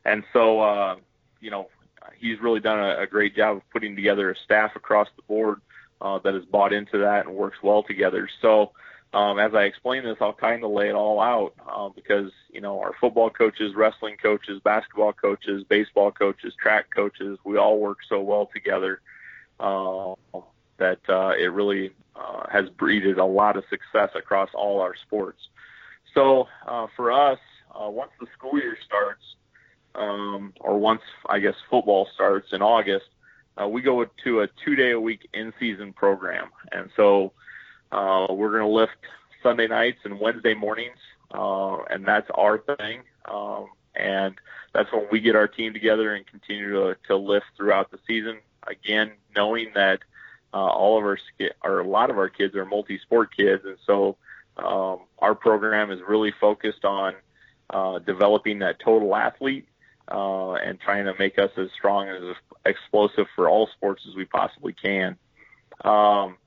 And 0.05 0.23
so, 0.33 0.59
uh, 0.61 0.95
you 1.41 1.51
know, 1.51 1.69
he's 2.17 2.39
really 2.39 2.59
done 2.59 2.79
a, 2.79 3.01
a 3.01 3.07
great 3.07 3.35
job 3.35 3.57
of 3.57 3.69
putting 3.71 3.95
together 3.95 4.31
a 4.31 4.35
staff 4.37 4.75
across 4.75 5.07
the 5.15 5.23
board 5.23 5.61
uh, 6.01 6.19
that 6.19 6.33
has 6.33 6.45
bought 6.45 6.73
into 6.73 6.99
that 6.99 7.25
and 7.25 7.35
works 7.35 7.57
well 7.61 7.83
together. 7.83 8.29
So, 8.41 8.71
um, 9.13 9.39
as 9.39 9.53
I 9.55 9.63
explain 9.63 10.03
this, 10.03 10.17
I'll 10.19 10.33
kind 10.33 10.63
of 10.63 10.71
lay 10.71 10.89
it 10.89 10.93
all 10.93 11.21
out 11.21 11.53
uh, 11.67 11.89
because 11.89 12.31
you 12.51 12.59
know 12.59 12.81
our 12.81 12.93
football 12.99 13.29
coaches, 13.29 13.73
wrestling 13.73 14.17
coaches, 14.21 14.59
basketball 14.61 15.13
coaches, 15.13 15.63
baseball 15.69 16.11
coaches, 16.11 16.53
track 16.61 16.87
coaches, 16.93 17.39
we 17.45 17.57
all 17.57 17.79
work 17.79 17.99
so 18.09 18.19
well 18.19 18.49
together 18.53 18.99
uh, 19.61 20.15
that 20.77 20.99
uh, 21.07 21.31
it 21.39 21.45
really 21.53 21.91
uh, 22.15 22.47
has 22.49 22.69
breeded 22.69 23.17
a 23.17 23.25
lot 23.25 23.57
of 23.57 23.63
success 23.69 24.09
across 24.15 24.49
all 24.53 24.79
our 24.81 24.95
sports. 24.95 25.39
So 26.13 26.47
uh, 26.67 26.87
for 26.95 27.11
us, 27.11 27.39
uh, 27.73 27.89
once 27.89 28.11
the 28.19 28.27
school 28.37 28.57
year 28.59 28.77
starts, 28.85 29.23
um, 29.95 30.53
or 30.59 30.77
once 30.77 31.01
I 31.27 31.39
guess 31.39 31.55
football 31.69 32.07
starts 32.13 32.47
in 32.51 32.61
August, 32.61 33.05
uh, 33.61 33.67
we 33.67 33.81
go 33.81 34.05
to 34.23 34.41
a 34.41 34.47
two-day 34.63 34.91
a 34.91 34.99
week 34.99 35.27
in-season 35.33 35.93
program, 35.93 36.49
and 36.71 36.89
so 36.95 37.31
uh, 37.91 38.27
we're 38.29 38.51
going 38.51 38.61
to 38.61 38.67
lift 38.67 38.97
Sunday 39.41 39.67
nights 39.67 39.99
and 40.03 40.19
Wednesday 40.19 40.53
mornings, 40.53 40.97
uh, 41.33 41.77
and 41.83 42.05
that's 42.05 42.29
our 42.35 42.57
thing. 42.59 43.01
Um, 43.25 43.67
and 43.95 44.35
that's 44.73 44.91
when 44.91 45.07
we 45.11 45.21
get 45.21 45.35
our 45.35 45.47
team 45.47 45.73
together 45.73 46.15
and 46.15 46.27
continue 46.27 46.73
to, 46.73 46.97
to 47.07 47.15
lift 47.15 47.45
throughout 47.55 47.91
the 47.91 47.99
season. 48.05 48.39
Again, 48.67 49.11
knowing 49.35 49.71
that 49.73 49.99
uh, 50.55 50.57
all 50.57 50.97
of 50.97 51.03
our 51.03 51.17
or 51.65 51.81
a 51.81 51.87
lot 51.87 52.09
of 52.09 52.17
our 52.17 52.29
kids 52.29 52.55
are 52.55 52.65
multi-sport 52.65 53.35
kids, 53.35 53.65
and 53.65 53.77
so 53.85 54.15
um, 54.55 54.99
our 55.19 55.35
program 55.35 55.91
is 55.91 55.99
really 56.07 56.33
focused 56.39 56.85
on 56.85 57.13
uh, 57.69 57.99
developing 57.99 58.59
that 58.59 58.79
total 58.79 59.13
athlete 59.17 59.67
uh, 60.09 60.53
and 60.53 60.79
trying 60.79 61.05
to 61.05 61.13
make 61.19 61.37
us 61.37 61.51
as 61.57 61.67
strong 61.77 62.07
and 62.07 62.29
as 62.29 62.35
explosive 62.65 63.27
for 63.35 63.49
all 63.49 63.67
sports 63.75 64.03
as 64.07 64.15
we 64.15 64.23
possibly 64.23 64.71
can. 64.71 65.17
Um, 65.83 66.37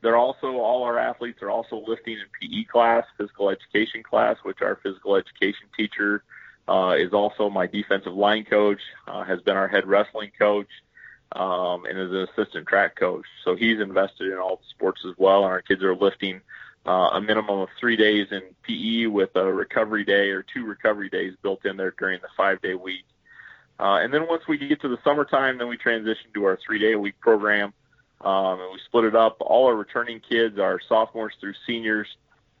they're 0.00 0.16
also 0.16 0.56
all 0.56 0.84
our 0.84 0.98
athletes 0.98 1.42
are 1.42 1.50
also 1.50 1.84
lifting 1.86 2.14
in 2.14 2.24
PE 2.40 2.64
class, 2.64 3.04
physical 3.18 3.50
education 3.50 4.02
class, 4.02 4.38
which 4.42 4.62
our 4.62 4.76
physical 4.82 5.16
education 5.16 5.66
teacher 5.76 6.22
uh, 6.66 6.94
is 6.98 7.12
also 7.12 7.50
my 7.50 7.66
defensive 7.66 8.14
line 8.14 8.44
coach, 8.44 8.80
uh, 9.06 9.22
has 9.24 9.42
been 9.42 9.56
our 9.56 9.68
head 9.68 9.86
wrestling 9.86 10.30
coach, 10.38 10.68
um, 11.34 11.84
and 11.84 11.98
is 11.98 12.10
an 12.10 12.28
assistant 12.32 12.66
track 12.66 12.96
coach. 12.96 13.26
So 13.44 13.56
he's 13.56 13.80
invested 13.80 14.32
in 14.32 14.38
all 14.38 14.56
the 14.56 14.68
sports 14.70 15.02
as 15.08 15.14
well, 15.18 15.44
and 15.44 15.52
our 15.52 15.62
kids 15.62 15.82
are 15.82 15.94
lifting 15.94 16.40
uh, 16.86 17.10
a 17.14 17.20
minimum 17.20 17.60
of 17.60 17.68
three 17.80 17.96
days 17.96 18.28
in 18.30 18.42
PE 18.62 19.06
with 19.06 19.34
a 19.36 19.52
recovery 19.52 20.04
day 20.04 20.30
or 20.30 20.42
two 20.42 20.64
recovery 20.64 21.08
days 21.08 21.34
built 21.42 21.64
in 21.64 21.76
there 21.76 21.94
during 21.98 22.20
the 22.20 22.28
five 22.36 22.60
day 22.60 22.74
week. 22.74 23.04
Uh, 23.80 23.98
and 24.02 24.14
then 24.14 24.28
once 24.28 24.42
we 24.46 24.56
get 24.56 24.80
to 24.82 24.88
the 24.88 24.98
summertime, 25.02 25.58
then 25.58 25.68
we 25.68 25.76
transition 25.76 26.30
to 26.34 26.44
our 26.44 26.58
three 26.64 26.78
day 26.78 26.92
a 26.92 26.98
week 26.98 27.18
program. 27.20 27.72
Um, 28.20 28.60
and 28.60 28.72
we 28.72 28.78
split 28.86 29.04
it 29.04 29.16
up. 29.16 29.38
All 29.40 29.66
our 29.66 29.74
returning 29.74 30.20
kids 30.20 30.58
our 30.58 30.80
sophomores 30.88 31.34
through 31.40 31.54
seniors. 31.66 32.06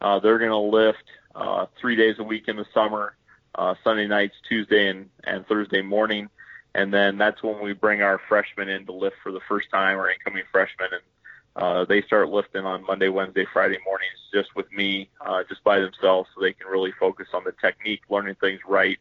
Uh, 0.00 0.18
they're 0.18 0.38
going 0.38 0.50
to 0.50 0.56
lift 0.56 1.04
uh, 1.34 1.66
three 1.80 1.96
days 1.96 2.16
a 2.18 2.22
week 2.22 2.48
in 2.48 2.56
the 2.56 2.66
summer, 2.74 3.16
uh, 3.54 3.74
Sunday 3.84 4.06
nights, 4.06 4.34
Tuesday, 4.48 4.88
and, 4.88 5.08
and 5.22 5.46
Thursday 5.46 5.80
morning. 5.80 6.28
And 6.74 6.92
then 6.92 7.18
that's 7.18 7.42
when 7.42 7.62
we 7.62 7.72
bring 7.72 8.02
our 8.02 8.20
freshmen 8.28 8.68
in 8.68 8.84
to 8.86 8.92
lift 8.92 9.16
for 9.22 9.30
the 9.30 9.40
first 9.48 9.70
time, 9.70 9.96
or 9.98 10.10
incoming 10.10 10.44
freshmen, 10.50 10.88
and 10.92 11.02
uh, 11.56 11.84
they 11.84 12.02
start 12.02 12.28
lifting 12.28 12.64
on 12.64 12.84
Monday, 12.84 13.08
Wednesday, 13.08 13.46
Friday 13.52 13.78
mornings 13.84 14.18
just 14.32 14.54
with 14.56 14.70
me, 14.72 15.08
uh, 15.24 15.44
just 15.48 15.62
by 15.62 15.78
themselves, 15.78 16.28
so 16.34 16.40
they 16.40 16.52
can 16.52 16.66
really 16.66 16.92
focus 16.98 17.28
on 17.32 17.44
the 17.44 17.52
technique, 17.60 18.00
learning 18.08 18.34
things 18.40 18.60
right 18.66 18.98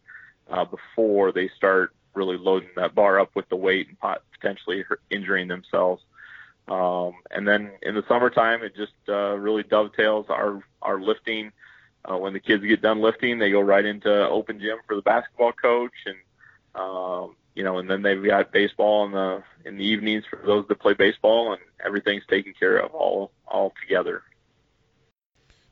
uh, 0.51 0.63
before 0.63 1.31
they 1.31 1.49
start 1.57 1.93
really 2.13 2.37
loading 2.37 2.69
that 2.75 2.93
bar 2.93 3.19
up 3.19 3.31
with 3.35 3.49
the 3.49 3.55
weight 3.55 3.87
and 3.87 3.99
pot- 3.99 4.21
potentially 4.39 4.85
injuring 5.09 5.47
themselves. 5.47 6.03
Um, 6.67 7.13
and 7.31 7.47
then 7.47 7.71
in 7.81 7.95
the 7.95 8.03
summertime, 8.07 8.63
it 8.63 8.75
just 8.75 8.93
uh, 9.09 9.35
really 9.35 9.63
dovetails 9.63 10.27
our 10.29 10.61
our 10.81 11.01
lifting. 11.01 11.51
Uh, 12.05 12.17
when 12.17 12.33
the 12.33 12.39
kids 12.39 12.63
get 12.63 12.81
done 12.81 13.01
lifting, 13.01 13.39
they 13.39 13.49
go 13.49 13.61
right 13.61 13.85
into 13.85 14.11
open 14.29 14.59
gym 14.59 14.77
for 14.85 14.95
the 14.95 15.01
basketball 15.01 15.53
coach, 15.53 15.93
and 16.05 16.17
um, 16.75 17.35
you 17.55 17.63
know, 17.63 17.79
and 17.79 17.89
then 17.89 18.01
they've 18.01 18.23
got 18.23 18.51
baseball 18.51 19.05
in 19.05 19.11
the 19.11 19.43
in 19.65 19.77
the 19.77 19.85
evenings 19.85 20.23
for 20.29 20.39
those 20.45 20.65
that 20.67 20.79
play 20.79 20.93
baseball, 20.93 21.53
and 21.53 21.61
everything's 21.85 22.25
taken 22.29 22.53
care 22.57 22.77
of 22.77 22.93
all 22.93 23.31
all 23.47 23.73
together. 23.81 24.23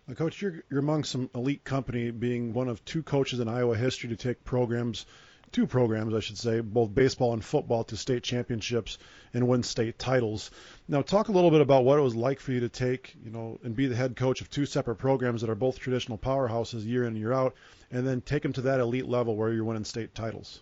Now, 0.08 0.16
Coach, 0.16 0.42
you're, 0.42 0.64
you're 0.70 0.80
among 0.80 1.04
some 1.04 1.30
elite 1.36 1.64
company, 1.64 2.12
being 2.12 2.54
one 2.54 2.68
of 2.68 2.84
two 2.86 3.04
coaches 3.04 3.40
in 3.40 3.48
Iowa 3.48 3.78
history 3.78 4.10
to 4.10 4.16
take 4.16 4.44
programs 4.44 5.06
two 5.52 5.68
programs, 5.68 6.14
I 6.14 6.20
should 6.22 6.38
say, 6.38 6.62
both 6.62 6.94
baseball 6.94 7.34
and 7.34 7.44
football, 7.44 7.84
to 7.86 7.98
state 7.98 8.24
championships 8.24 8.98
and 9.34 9.48
win 9.48 9.64
state 9.64 10.00
titles. 10.00 10.52
Now, 10.88 11.02
talk 11.02 11.28
a 11.28 11.32
little 11.32 11.52
bit 11.52 11.62
about 11.62 11.84
what 11.84 12.00
it 12.00 12.02
was 12.02 12.16
like 12.16 12.40
for 12.40 12.52
you 12.52 12.62
to 12.62 12.70
take, 12.70 13.16
you 13.24 13.32
know, 13.32 13.60
and 13.64 13.76
be 13.76 13.88
the 13.88 13.96
head 13.96 14.16
coach 14.16 14.42
of 14.42 14.50
two 14.50 14.66
separate 14.66 14.96
programs 14.96 15.42
that 15.42 15.50
are 15.50 15.56
both 15.56 15.80
traditional 15.80 16.18
powerhouses 16.18 16.86
year 16.86 17.04
in 17.04 17.10
and 17.10 17.18
year 17.18 17.34
out, 17.34 17.56
and 17.92 18.08
then 18.08 18.22
take 18.22 18.44
them 18.44 18.54
to 18.54 18.62
that 18.62 18.80
elite 18.80 19.08
level 19.08 19.36
where 19.36 19.52
you're 19.52 19.66
winning 19.66 19.84
state 19.84 20.16
titles. 20.16 20.62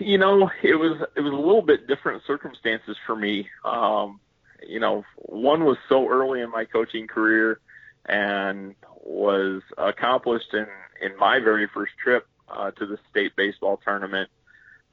You 0.00 0.18
know, 0.18 0.50
it 0.62 0.74
was 0.74 1.00
it 1.16 1.20
was 1.20 1.32
a 1.32 1.36
little 1.36 1.62
bit 1.62 1.86
different 1.86 2.22
circumstances 2.26 2.96
for 3.06 3.16
me. 3.16 3.48
Um, 3.64 4.20
you 4.66 4.80
know, 4.80 5.04
one 5.16 5.64
was 5.64 5.76
so 5.88 6.08
early 6.08 6.40
in 6.40 6.50
my 6.50 6.64
coaching 6.64 7.06
career 7.06 7.60
and 8.06 8.74
was 9.02 9.62
accomplished 9.78 10.52
in 10.52 10.66
in 11.00 11.16
my 11.18 11.38
very 11.38 11.68
first 11.72 11.92
trip 12.02 12.26
uh, 12.48 12.70
to 12.72 12.86
the 12.86 12.98
state 13.10 13.36
baseball 13.36 13.80
tournament, 13.84 14.30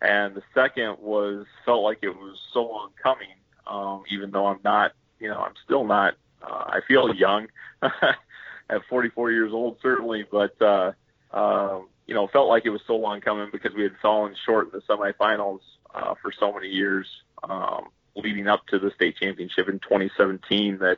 and 0.01 0.35
the 0.35 0.43
second 0.53 0.97
was 0.99 1.45
felt 1.65 1.83
like 1.83 1.99
it 2.01 2.15
was 2.15 2.37
so 2.53 2.63
long 2.63 2.91
coming. 3.01 3.27
Um, 3.67 4.03
even 4.11 4.31
though 4.31 4.47
I'm 4.47 4.59
not, 4.63 4.93
you 5.19 5.29
know, 5.29 5.39
I'm 5.39 5.53
still 5.63 5.85
not. 5.85 6.15
Uh, 6.41 6.65
I 6.67 6.79
feel 6.87 7.13
young 7.13 7.47
at 7.81 8.81
44 8.89 9.31
years 9.31 9.53
old, 9.53 9.77
certainly, 9.81 10.25
but 10.29 10.59
uh, 10.61 10.91
um, 11.31 11.87
you 12.11 12.15
know, 12.15 12.27
felt 12.27 12.49
like 12.49 12.65
it 12.65 12.71
was 12.71 12.81
so 12.85 12.97
long 12.97 13.21
coming 13.21 13.47
because 13.53 13.73
we 13.73 13.83
had 13.83 13.93
fallen 14.01 14.35
short 14.45 14.65
in 14.65 14.71
the 14.73 14.81
semifinals 14.81 15.61
uh, 15.95 16.13
for 16.21 16.33
so 16.37 16.51
many 16.51 16.67
years 16.67 17.07
um, 17.41 17.85
leading 18.17 18.49
up 18.49 18.67
to 18.67 18.79
the 18.79 18.91
state 18.91 19.15
championship 19.15 19.69
in 19.69 19.79
2017 19.79 20.79
that 20.79 20.97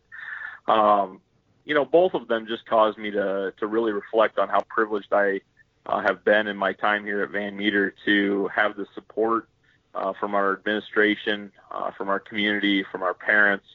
um, 0.68 1.22
you 1.66 1.76
know 1.76 1.86
both 1.86 2.16
of 2.16 2.28
them 2.28 2.48
just 2.48 2.66
caused 2.66 2.98
me 2.98 3.12
to 3.12 3.54
to 3.60 3.68
really 3.68 3.92
reflect 3.92 4.40
on 4.40 4.50
how 4.50 4.62
privileged 4.62 5.14
I 5.14 5.42
uh, 5.86 6.02
have 6.02 6.26
been 6.26 6.48
in 6.48 6.58
my 6.58 6.74
time 6.74 7.06
here 7.06 7.22
at 7.22 7.30
Van 7.30 7.56
Meter 7.56 7.94
to 8.06 8.48
have 8.48 8.76
the 8.76 8.88
support 8.96 9.48
uh, 9.94 10.14
from 10.20 10.34
our 10.34 10.54
administration, 10.54 11.52
uh, 11.70 11.92
from 11.92 12.10
our 12.10 12.20
community, 12.20 12.84
from 12.92 13.04
our 13.04 13.14
parents, 13.14 13.68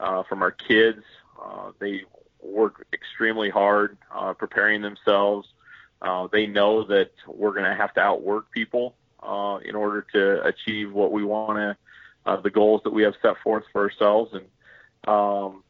uh, 0.00 0.22
from 0.24 0.42
our 0.42 0.50
kids. 0.50 1.02
Uh, 1.42 1.70
they 1.78 2.02
work 2.42 2.86
extremely 2.92 3.48
hard 3.48 3.96
uh, 4.14 4.34
preparing 4.34 4.82
themselves 4.82 5.48
Uh, 6.02 6.28
they 6.32 6.46
know 6.46 6.84
that 6.84 7.10
we're 7.26 7.52
going 7.52 7.64
to 7.64 7.74
have 7.74 7.94
to 7.94 8.00
outwork 8.00 8.50
people 8.50 8.94
uh, 9.22 9.58
in 9.64 9.74
order 9.74 10.06
to 10.12 10.44
achieve 10.44 10.92
what 10.92 11.12
we 11.12 11.24
want 11.24 11.56
to, 11.58 11.76
uh, 12.30 12.40
the 12.40 12.50
goals 12.50 12.82
that 12.84 12.92
we 12.92 13.02
have 13.02 13.14
set 13.22 13.36
forth 13.42 13.64
for 13.72 13.82
ourselves. 13.82 14.32
And 14.34 14.44
um, 15.06 15.62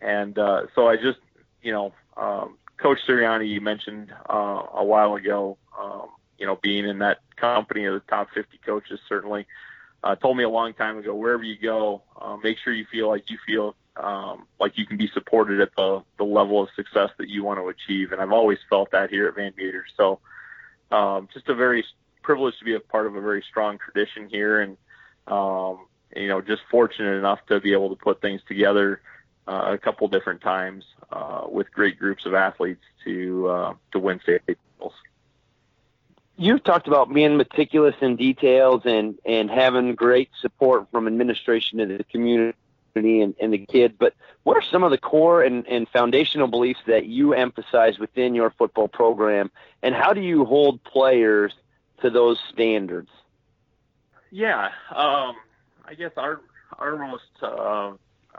and 0.00 0.38
uh, 0.38 0.62
so 0.74 0.88
I 0.88 0.96
just, 0.96 1.18
you 1.62 1.72
know, 1.72 1.92
um, 2.16 2.56
Coach 2.78 2.98
Sirianni, 3.06 3.48
you 3.48 3.60
mentioned 3.60 4.12
uh, 4.28 4.62
a 4.74 4.84
while 4.84 5.14
ago, 5.14 5.58
um, 5.78 6.08
you 6.38 6.46
know, 6.46 6.58
being 6.62 6.86
in 6.86 6.98
that 7.00 7.18
company 7.36 7.84
of 7.84 7.94
the 7.94 8.00
top 8.00 8.28
50 8.34 8.58
coaches 8.64 8.98
certainly 9.08 9.46
uh, 10.02 10.14
told 10.16 10.36
me 10.36 10.44
a 10.44 10.48
long 10.48 10.72
time 10.72 10.98
ago, 10.98 11.14
wherever 11.14 11.42
you 11.42 11.56
go, 11.58 12.02
uh, 12.20 12.36
make 12.42 12.56
sure 12.58 12.72
you 12.72 12.86
feel 12.90 13.08
like 13.08 13.28
you 13.30 13.38
feel 13.46 13.74
um, 14.02 14.46
like 14.58 14.78
you 14.78 14.86
can 14.86 14.96
be 14.96 15.08
supported 15.08 15.60
at 15.60 15.70
the, 15.76 16.02
the 16.18 16.24
level 16.24 16.62
of 16.62 16.68
success 16.74 17.10
that 17.18 17.28
you 17.28 17.44
want 17.44 17.60
to 17.60 17.68
achieve. 17.68 18.12
And 18.12 18.20
I've 18.20 18.32
always 18.32 18.58
felt 18.68 18.90
that 18.92 19.10
here 19.10 19.28
at 19.28 19.34
Van 19.34 19.52
Meter. 19.56 19.84
So 19.96 20.20
um, 20.90 21.28
just 21.32 21.48
a 21.48 21.54
very 21.54 21.84
privileged 22.22 22.58
to 22.58 22.64
be 22.64 22.74
a 22.74 22.80
part 22.80 23.06
of 23.06 23.16
a 23.16 23.20
very 23.20 23.44
strong 23.48 23.78
tradition 23.78 24.28
here. 24.28 24.60
And, 24.60 24.76
um, 25.26 25.86
you 26.16 26.28
know, 26.28 26.40
just 26.40 26.62
fortunate 26.70 27.16
enough 27.16 27.44
to 27.46 27.60
be 27.60 27.72
able 27.72 27.90
to 27.90 27.96
put 27.96 28.20
things 28.20 28.40
together 28.48 29.00
uh, 29.46 29.72
a 29.72 29.78
couple 29.78 30.08
different 30.08 30.40
times 30.40 30.84
uh, 31.12 31.42
with 31.48 31.70
great 31.72 31.98
groups 31.98 32.26
of 32.26 32.34
athletes 32.34 32.82
to 33.04 33.48
uh, 33.48 33.74
to 33.92 33.98
win 33.98 34.20
state 34.20 34.42
titles. 34.46 34.94
You've 36.36 36.64
talked 36.64 36.88
about 36.88 37.12
being 37.12 37.36
meticulous 37.36 37.94
in 38.00 38.16
details 38.16 38.82
and 38.84 39.18
and 39.24 39.50
having 39.50 39.94
great 39.94 40.30
support 40.40 40.90
from 40.90 41.06
administration 41.06 41.80
and 41.80 41.98
the 41.98 42.04
community 42.04 42.56
and, 42.94 43.34
and 43.40 43.52
the 43.52 43.58
kids. 43.58 43.94
But 43.98 44.14
what 44.42 44.56
are 44.56 44.62
some 44.62 44.82
of 44.82 44.90
the 44.90 44.98
core 44.98 45.42
and, 45.42 45.66
and 45.66 45.88
foundational 45.88 46.48
beliefs 46.48 46.80
that 46.86 47.06
you 47.06 47.34
emphasize 47.34 47.98
within 47.98 48.34
your 48.34 48.50
football 48.50 48.88
program, 48.88 49.50
and 49.82 49.94
how 49.94 50.12
do 50.12 50.20
you 50.20 50.44
hold 50.44 50.82
players 50.84 51.52
to 52.02 52.10
those 52.10 52.38
standards? 52.52 53.10
Yeah, 54.30 54.66
um, 54.94 55.36
I 55.84 55.94
guess 55.96 56.12
our 56.16 56.40
our 56.78 56.96
most 56.96 57.24
uh, 57.42 57.92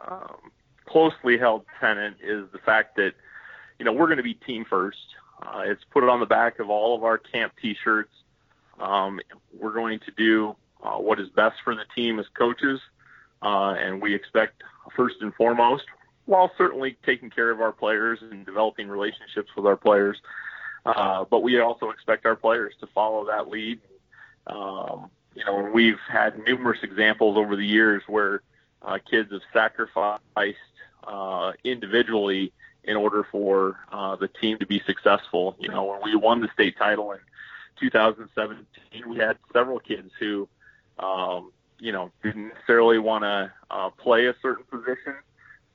um, 0.09 0.51
closely 0.85 1.37
held 1.37 1.65
tenet 1.79 2.15
is 2.23 2.45
the 2.51 2.59
fact 2.59 2.95
that 2.95 3.13
you 3.77 3.85
know 3.85 3.91
we're 3.91 4.07
going 4.07 4.17
to 4.17 4.23
be 4.23 4.33
team 4.33 4.65
first. 4.69 4.97
Uh, 5.41 5.63
it's 5.65 5.83
put 5.91 6.03
it 6.03 6.09
on 6.09 6.19
the 6.19 6.25
back 6.25 6.59
of 6.59 6.69
all 6.69 6.95
of 6.95 7.03
our 7.03 7.17
camp 7.17 7.53
T-shirts. 7.61 8.11
Um, 8.79 9.19
we're 9.57 9.73
going 9.73 9.99
to 9.99 10.11
do 10.11 10.55
uh, 10.83 10.97
what 10.97 11.19
is 11.19 11.29
best 11.29 11.57
for 11.63 11.75
the 11.75 11.85
team 11.95 12.19
as 12.19 12.25
coaches, 12.33 12.79
uh, 13.41 13.75
and 13.79 14.01
we 14.01 14.13
expect 14.13 14.63
first 14.95 15.15
and 15.21 15.33
foremost, 15.35 15.85
while 16.25 16.51
certainly 16.57 16.97
taking 17.05 17.29
care 17.29 17.49
of 17.49 17.61
our 17.61 17.71
players 17.71 18.19
and 18.21 18.45
developing 18.45 18.87
relationships 18.87 19.49
with 19.55 19.65
our 19.65 19.77
players, 19.77 20.17
uh, 20.85 21.25
but 21.29 21.41
we 21.41 21.59
also 21.59 21.89
expect 21.89 22.25
our 22.25 22.35
players 22.35 22.73
to 22.79 22.87
follow 22.87 23.25
that 23.25 23.49
lead. 23.49 23.79
Um, 24.47 25.09
you 25.35 25.45
know, 25.45 25.69
we've 25.73 25.99
had 26.09 26.39
numerous 26.45 26.79
examples 26.83 27.37
over 27.37 27.55
the 27.55 27.65
years 27.65 28.03
where 28.07 28.41
uh, 28.81 28.97
kids 29.09 29.31
have 29.31 29.41
sacrificed 29.53 30.57
uh, 31.05 31.53
individually 31.63 32.51
in 32.83 32.95
order 32.97 33.25
for 33.31 33.79
uh, 33.91 34.15
the 34.15 34.27
team 34.27 34.57
to 34.57 34.65
be 34.65 34.81
successful. 34.85 35.55
You 35.59 35.69
know, 35.69 35.83
when 35.83 35.99
we 36.03 36.15
won 36.15 36.41
the 36.41 36.49
state 36.53 36.77
title 36.77 37.11
in 37.11 37.19
2017, 37.79 39.09
we 39.09 39.17
had 39.17 39.37
several 39.53 39.79
kids 39.79 40.11
who, 40.19 40.47
um, 40.99 41.51
you 41.81 41.91
know, 41.91 42.11
didn't 42.23 42.49
necessarily 42.49 42.99
want 42.99 43.23
to 43.23 43.51
uh, 43.71 43.89
play 43.89 44.27
a 44.27 44.35
certain 44.41 44.63
position, 44.65 45.15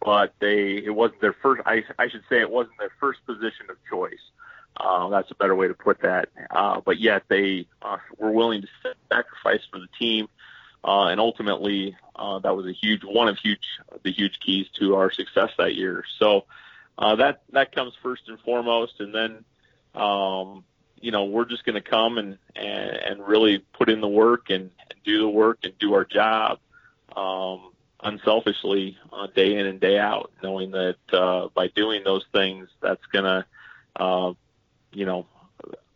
but 0.01 0.33
they 0.39 0.77
it 0.77 0.95
wasn't 0.95 1.21
their 1.21 1.35
first. 1.35 1.63
I, 1.67 1.83
I 1.99 2.09
should 2.09 2.23
say 2.31 2.41
it 2.41 2.51
wasn't 2.51 2.79
their 2.79 2.93
first 3.01 3.27
position 3.27 3.67
of 3.69 3.77
choice. 3.91 4.23
Uh, 4.77 5.09
that's 5.09 5.31
a 5.31 5.35
better 5.35 5.55
way 5.55 5.69
to 5.69 5.75
put 5.75 6.01
that. 6.03 6.29
Uh, 6.51 6.81
but 6.85 7.01
yet 7.01 7.25
they 7.29 7.67
uh, 7.83 7.97
were 8.19 8.31
willing 8.31 8.63
to 8.63 8.69
sacrifice 9.11 9.67
for 9.71 9.81
the 9.81 9.89
team, 9.99 10.29
uh, 10.85 11.07
and 11.07 11.19
ultimately 11.19 11.97
uh, 12.15 12.39
that 12.39 12.55
was 12.57 12.67
a 12.67 12.73
huge 12.73 13.03
one 13.03 13.27
of 13.27 13.37
huge 13.39 13.67
the 14.05 14.13
huge 14.13 14.39
keys 14.39 14.69
to 14.79 14.95
our 14.95 15.11
success 15.11 15.51
that 15.59 15.75
year. 15.75 16.05
So 16.21 16.45
uh, 16.99 17.17
that 17.17 17.43
that 17.51 17.75
comes 17.75 17.95
first 18.01 18.29
and 18.29 18.39
foremost, 18.41 19.01
and 19.01 19.13
then 19.13 19.45
um, 20.01 20.63
you 21.01 21.11
know 21.11 21.25
we're 21.25 21.45
just 21.45 21.65
going 21.65 21.81
to 21.81 21.89
come 21.89 22.19
and, 22.19 22.39
and 22.55 22.91
and 22.91 23.27
really 23.27 23.59
put 23.59 23.89
in 23.89 24.01
the 24.01 24.09
work 24.09 24.51
and, 24.51 24.71
and 24.91 24.95
do 25.05 25.19
the 25.19 25.29
work 25.29 25.59
and 25.63 25.73
do 25.79 25.95
our 25.95 26.05
job 26.05 26.59
um, 27.17 27.71
unselfishly 28.03 28.97
uh, 29.13 29.27
day 29.35 29.57
in 29.57 29.67
and 29.67 29.81
day 29.81 29.99
out, 29.99 30.31
knowing 30.43 30.71
that 30.73 30.97
uh, 31.13 31.49
by 31.55 31.69
doing 31.69 32.03
those 32.05 32.25
things, 32.33 32.69
that's 32.81 33.05
going 33.13 33.25
to 33.25 33.47
uh, 34.03 34.33
you 34.93 35.07
know 35.07 35.27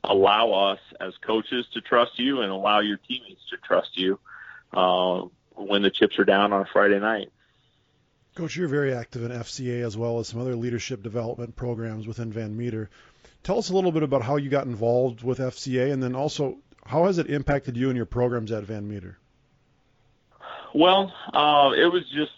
allow 0.04 0.52
us 0.52 0.80
as 1.00 1.12
coaches 1.18 1.66
to 1.74 1.80
trust 1.80 2.18
you 2.18 2.40
and 2.40 2.50
allow 2.50 2.80
your 2.80 2.96
teammates 2.96 3.42
to 3.50 3.56
trust 3.58 3.96
you 3.98 4.18
uh, 4.72 5.22
when 5.54 5.82
the 5.82 5.90
chips 5.90 6.18
are 6.18 6.24
down 6.24 6.52
on 6.52 6.62
a 6.62 6.68
Friday 6.72 6.98
night. 6.98 7.30
Coach, 8.34 8.56
you're 8.56 8.68
very 8.68 8.94
active 8.94 9.24
in 9.24 9.32
FCA 9.32 9.84
as 9.84 9.96
well 9.96 10.18
as 10.18 10.28
some 10.28 10.40
other 10.40 10.56
leadership 10.56 11.02
development 11.02 11.56
programs 11.56 12.06
within 12.06 12.32
Van 12.32 12.56
Meter. 12.56 12.88
Tell 13.42 13.59
us 13.59 13.70
a 13.70 13.74
little 13.74 13.92
bit 13.92 14.03
about 14.03 14.22
how 14.22 14.37
you 14.37 14.50
got 14.50 14.66
involved 14.66 15.22
with 15.22 15.38
FCA, 15.38 15.92
and 15.92 16.03
then 16.03 16.14
also 16.14 16.59
how 16.85 17.07
has 17.07 17.18
it 17.18 17.31
impacted 17.31 17.76
you 17.76 17.88
and 17.88 17.96
your 17.96 18.07
programs 18.07 18.53
at 18.53 18.64
Van 18.64 18.88
Meter? 18.88 19.18
Well, 20.74 21.12
uh, 21.33 21.70
it 21.76 21.87
was 21.87 22.05
just 22.14 22.33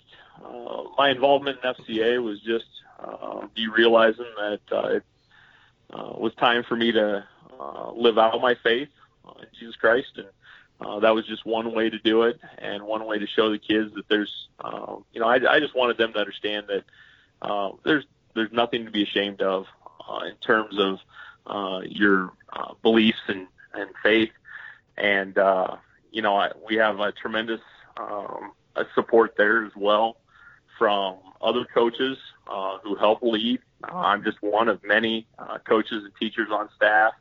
uh, 0.45 0.85
my 0.97 1.11
involvement 1.11 1.59
in 1.63 1.75
FCA 1.75 2.23
was 2.23 2.41
just 2.41 2.67
uh, 2.99 3.47
me 3.57 3.67
realizing 3.67 4.27
that 4.37 4.61
uh, 4.71 4.89
it 4.89 5.05
uh, 5.91 6.13
was 6.19 6.35
time 6.35 6.65
for 6.69 6.77
me 6.77 6.93
to 6.93 7.25
uh, 7.61 7.93
live 7.93 8.19
out 8.19 8.41
my 8.41 8.55
faith 8.63 8.89
in 9.41 9.47
Jesus 9.59 9.77
Christ 9.77 10.09
and 10.17 10.27
that 11.03 11.15
was 11.15 11.27
just 11.27 11.47
one 11.47 11.73
way 11.73 11.89
to 11.91 11.99
do 12.01 12.23
it, 12.23 12.41
and 12.59 12.83
one 12.83 13.07
way 13.07 13.19
to 13.19 13.27
show 13.27 13.51
the 13.51 13.59
kids 13.59 13.95
that 13.95 14.09
there's, 14.09 14.49
you 15.13 15.21
know, 15.21 15.27
I, 15.27 15.39
I 15.49 15.61
just 15.61 15.77
wanted 15.77 15.97
them 15.97 16.13
to 16.13 16.19
understand 16.19 16.67
that 16.69 17.79
there's 17.85 18.05
there's 18.35 18.53
nothing 18.53 18.85
to 18.87 18.91
be 18.91 19.03
ashamed 19.03 19.43
of 19.43 19.67
uh, 20.13 20.25
in 20.25 20.37
terms 20.37 20.79
of 20.79 20.99
uh, 21.47 21.81
your 21.85 22.33
uh, 22.53 22.75
beliefs 22.83 23.19
and, 23.29 23.47
and 23.75 23.91
faith, 24.03 24.31
and 24.97 25.39
uh, 25.39 25.77
you 26.11 26.23
know, 26.23 26.37
I, 26.37 26.51
we 26.69 26.77
have 26.77 27.01
a 27.01 27.13
tremendous 27.13 27.61
um, 27.97 28.53
a 28.77 28.85
support 28.95 29.35
there 29.37 29.65
as 29.65 29.73
well 29.77 30.17
from 30.79 31.17
other 31.41 31.65
coaches 31.65 32.19
uh, 32.47 32.79
who 32.83 32.95
help 32.95 33.23
lead. 33.23 33.61
Uh, 33.85 33.97
I'm 33.97 34.25
just 34.25 34.43
one 34.43 34.69
of 34.69 34.83
many 34.85 35.27
uh, 35.39 35.59
coaches 35.59 36.05
and 36.05 36.13
teachers 36.19 36.49
on 36.51 36.69
staff 36.77 37.13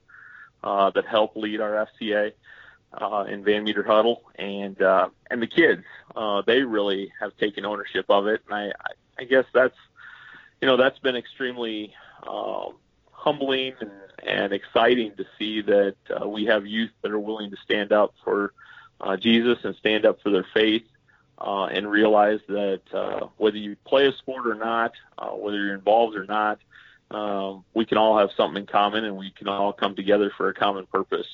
uh, 0.64 0.92
that 0.92 1.06
help 1.06 1.36
lead 1.36 1.60
our 1.60 1.88
FCA 1.88 2.34
uh, 2.94 3.26
in 3.28 3.44
Van 3.44 3.64
Meter 3.64 3.84
Huddle, 3.84 4.24
and 4.36 4.82
uh, 4.82 5.10
and 5.30 5.42
the 5.42 5.48
kids, 5.48 5.84
uh, 6.16 6.42
they 6.46 6.62
really 6.62 7.12
have 7.20 7.36
taken 7.38 7.66
ownership 7.66 8.06
of 8.10 8.28
it, 8.28 8.42
and 8.50 8.56
I, 8.56 8.72
I 9.18 9.24
guess 9.24 9.46
that's, 9.54 9.78
you 10.62 10.68
know, 10.68 10.78
that's 10.78 11.00
been 11.00 11.16
extremely 11.16 11.94
um, 12.28 12.76
humbling 13.12 13.74
and, 13.80 13.92
and 14.24 14.54
exciting 14.54 15.14
to 15.16 15.26
see 15.38 15.62
that 15.62 15.96
uh, 16.10 16.28
we 16.28 16.46
have 16.46 16.66
youth 16.66 16.92
that 17.02 17.12
are 17.12 17.20
willing 17.20 17.52
to 17.52 17.58
stand 17.64 17.92
up 17.92 18.14
for 18.24 18.54
uh, 19.00 19.18
Jesus 19.18 19.58
and 19.64 19.76
stand 19.76 20.06
up 20.06 20.22
for 20.22 20.30
their 20.30 20.46
faith, 20.54 20.84
uh, 21.38 21.66
and 21.66 21.90
realize 21.90 22.40
that 22.48 22.82
uh, 22.94 23.28
whether 23.38 23.58
you 23.58 23.76
play 23.86 24.08
a 24.08 24.14
sport 24.14 24.46
or 24.46 24.56
not, 24.56 24.94
uh, 25.18 25.30
whether 25.30 25.58
you're 25.58 25.74
involved 25.74 26.16
or 26.16 26.26
not, 26.26 26.60
um, 27.10 27.64
we 27.74 27.86
can 27.86 27.98
all 27.98 28.18
have 28.18 28.30
something 28.38 28.62
in 28.62 28.68
common, 28.68 29.04
and 29.04 29.18
we 29.18 29.32
can 29.32 29.48
all 29.48 29.74
come 29.74 29.96
together 29.96 30.32
for 30.38 30.50
a 30.50 30.54
common 30.54 30.86
purpose 30.86 31.28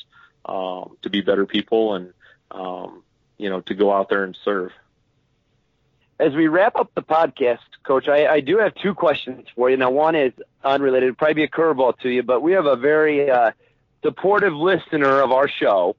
um, 0.46 0.98
to 1.02 1.10
be 1.10 1.22
better 1.22 1.46
people 1.46 1.96
and 1.96 2.14
um, 2.52 3.04
you 3.38 3.50
know 3.50 3.62
to 3.62 3.76
go 3.76 3.92
out 3.92 4.10
there 4.10 4.24
and 4.24 4.38
serve. 4.44 4.72
As 6.20 6.34
we 6.34 6.48
wrap 6.48 6.76
up 6.76 6.92
the 6.96 7.04
podcast, 7.04 7.60
Coach, 7.84 8.08
I, 8.08 8.28
I 8.28 8.40
do 8.40 8.58
have 8.58 8.74
two 8.76 8.94
questions 8.94 9.46
for 9.56 9.70
you. 9.70 9.78
Now, 9.78 9.92
one 9.92 10.16
is 10.16 10.34
unrelated, 10.64 11.18
probably 11.18 11.36
be 11.36 11.44
a 11.44 11.48
curveball 11.48 12.00
to 12.00 12.10
you, 12.10 12.24
but 12.24 12.42
we 12.42 12.54
have 12.54 12.66
a 12.66 12.76
very 12.76 13.30
uh, 13.30 13.52
supportive 14.04 14.54
listener 14.54 15.22
of 15.22 15.32
our 15.32 15.48
show, 15.48 15.96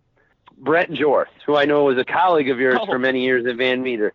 Brent 0.57 0.91
Jorth, 0.91 1.27
who 1.47 1.57
I 1.57 1.67
know 1.67 1.85
was 1.85 1.99
a 1.99 2.05
colleague 2.05 2.51
of 2.51 2.59
yours 2.59 2.79
oh. 2.81 2.87
for 2.87 2.99
many 2.99 3.23
years 3.23 3.47
at 3.47 3.57
Van 3.57 3.83
Meter. 3.83 4.13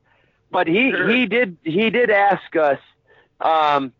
But 0.51 0.67
he, 0.67 0.91
sure. 0.91 1.09
he 1.09 1.25
did 1.25 1.57
he 1.63 1.89
did 1.89 2.11
ask 2.11 2.55
us 2.55 2.79
um, 3.41 3.91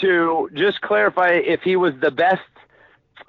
to 0.00 0.50
just 0.52 0.80
clarify 0.80 1.30
if 1.32 1.62
he 1.62 1.76
was 1.76 1.94
the 2.00 2.10
best 2.10 2.42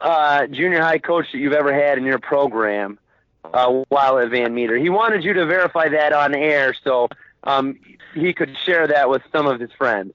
uh, 0.01 0.47
junior 0.47 0.81
high 0.81 0.99
coach 0.99 1.27
that 1.31 1.37
you've 1.37 1.53
ever 1.53 1.73
had 1.73 1.97
in 1.97 2.03
your 2.03 2.19
program 2.19 2.99
uh, 3.43 3.83
while 3.89 4.19
at 4.19 4.29
Van 4.29 4.53
Meter. 4.53 4.75
He 4.75 4.89
wanted 4.89 5.23
you 5.23 5.33
to 5.33 5.45
verify 5.45 5.89
that 5.89 6.13
on 6.13 6.35
air 6.35 6.75
so 6.83 7.07
um, 7.43 7.79
he 8.13 8.33
could 8.33 8.55
share 8.65 8.87
that 8.87 9.09
with 9.09 9.21
some 9.31 9.47
of 9.47 9.59
his 9.59 9.71
friends. 9.77 10.13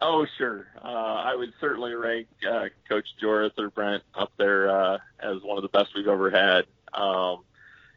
Oh, 0.00 0.26
sure. 0.36 0.66
Uh, 0.82 0.88
I 0.88 1.34
would 1.36 1.52
certainly 1.60 1.94
rank 1.94 2.26
uh, 2.48 2.66
Coach 2.88 3.06
Jorth 3.22 3.56
or 3.58 3.70
Brent 3.70 4.02
up 4.14 4.32
there 4.36 4.68
uh, 4.68 4.98
as 5.20 5.42
one 5.42 5.58
of 5.58 5.62
the 5.62 5.68
best 5.68 5.90
we've 5.94 6.08
ever 6.08 6.30
had. 6.30 6.64
Um, 6.92 7.44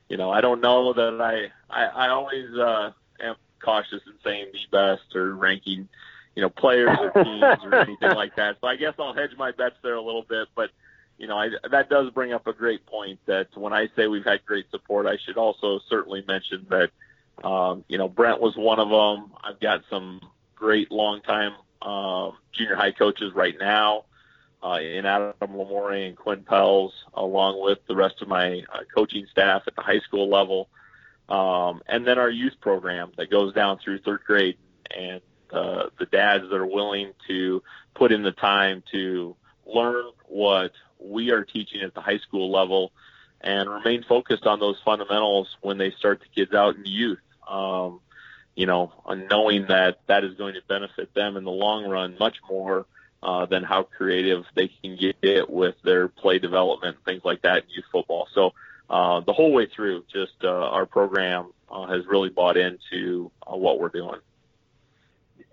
you 0.08 0.18
know, 0.18 0.30
I 0.30 0.42
don't 0.42 0.62
know 0.62 0.94
that 0.94 1.20
I, 1.20 1.52
I, 1.70 1.86
I 1.86 2.10
always 2.10 2.54
uh, 2.56 2.92
am 3.20 3.36
cautious 3.64 4.02
in 4.06 4.14
saying 4.24 4.52
the 4.54 4.78
best 4.78 5.16
or 5.16 5.34
ranking 5.36 5.90
you 6.36 6.42
know, 6.42 6.50
players 6.50 6.98
or 7.00 7.12
teams 7.24 7.44
or 7.64 7.76
anything 7.82 8.12
like 8.12 8.36
that. 8.36 8.58
So 8.62 8.68
I 8.68 8.76
guess 8.76 8.94
I'll 9.00 9.14
hedge 9.14 9.32
my 9.38 9.52
bets 9.52 9.76
there 9.82 9.96
a 9.96 10.02
little 10.02 10.24
bit. 10.24 10.50
But 10.54 10.70
you 11.18 11.28
know, 11.28 11.38
I, 11.38 11.50
that 11.72 11.90
does 11.90 12.12
bring 12.12 12.34
up 12.34 12.46
a 12.46 12.54
great 12.54 12.86
point. 12.86 13.20
That 13.26 13.48
when 13.56 13.74
I 13.74 13.88
say 13.96 14.08
we've 14.08 14.26
had 14.26 14.46
great 14.46 14.70
support, 14.70 15.06
I 15.08 15.18
should 15.26 15.38
also 15.38 15.80
certainly 15.90 16.24
mention 16.28 16.68
that, 16.70 16.92
um, 17.44 17.84
you 17.88 17.98
know, 17.98 18.08
Brent 18.08 18.42
was 18.42 18.56
one 18.56 18.80
of 18.80 18.90
them. 18.90 19.32
I've 19.44 19.60
got 19.60 19.82
some 19.90 20.22
great 20.56 20.92
longtime 20.92 21.54
um, 21.82 22.34
junior 22.54 22.76
high 22.76 22.92
coaches 22.92 23.34
right 23.36 23.56
now 23.60 24.06
uh, 24.64 24.80
in 24.80 25.06
Adam 25.06 25.34
Lamore 25.42 26.08
and 26.08 26.18
Quinn 26.18 26.44
Pels, 26.44 26.94
along 27.14 27.62
with 27.64 27.80
the 27.88 27.96
rest 27.96 28.22
of 28.22 28.28
my 28.28 28.64
uh, 28.74 28.80
coaching 28.96 29.28
staff 29.32 29.64
at 29.68 29.76
the 29.76 29.82
high 29.82 30.00
school 30.00 30.30
level. 30.30 30.70
Um, 31.30 31.82
and 31.88 32.06
then 32.06 32.18
our 32.18 32.30
youth 32.30 32.56
program 32.62 33.12
that 33.18 33.30
goes 33.30 33.54
down 33.54 33.80
through 33.80 34.00
third 34.00 34.24
grade 34.26 34.58
and 34.96 35.22
uh, 35.52 35.90
the 36.00 36.06
dads 36.06 36.44
that 36.50 36.56
are 36.56 36.66
willing 36.66 37.14
to 37.28 37.62
put 37.94 38.12
in 38.12 38.24
the 38.24 38.32
time 38.32 38.84
to 38.92 39.36
learn 39.66 40.06
what 40.28 40.72
we 41.00 41.32
are 41.32 41.44
teaching 41.44 41.82
at 41.82 41.94
the 41.94 42.02
high 42.02 42.20
school 42.20 42.52
level 42.52 42.92
and 43.42 43.70
remain 43.70 44.04
focused 44.04 44.46
on 44.46 44.60
those 44.60 44.78
fundamentals 44.84 45.48
when 45.62 45.78
they 45.78 45.92
start 45.92 46.20
the 46.20 46.28
kids 46.36 46.54
out 46.54 46.76
in 46.76 46.86
youth. 46.86 47.20
Um, 47.48 48.02
you 48.56 48.66
know, 48.66 48.94
knowing 49.30 49.68
that 49.68 50.00
that 50.08 50.24
is 50.24 50.36
going 50.36 50.54
to 50.54 50.62
benefit 50.68 51.14
them 51.14 51.36
in 51.36 51.44
the 51.44 51.52
long 51.52 51.86
run 51.86 52.16
much 52.20 52.38
more 52.50 52.86
uh, 53.22 53.46
than 53.46 53.64
how 53.64 53.84
creative 53.84 54.46
they 54.56 54.70
can 54.82 54.96
get 54.96 55.50
with 55.50 55.76
their 55.84 56.08
play 56.08 56.40
development, 56.40 56.98
things 57.04 57.22
like 57.26 57.42
that 57.42 57.64
in 57.64 57.70
youth 57.70 57.86
football. 57.92 58.28
So 58.34 58.54
uh, 58.90 59.20
the 59.22 59.34
whole 59.34 59.52
way 59.52 59.66
through, 59.66 60.06
just 60.12 60.36
uh, 60.44 60.48
our 60.48 60.86
program 60.86 61.52
uh, 61.70 61.88
has 61.88 62.06
really 62.06 62.30
bought 62.30 62.56
into 62.56 63.30
uh, 63.46 63.56
what 63.56 63.80
we're 63.80 63.90
doing 63.90 64.20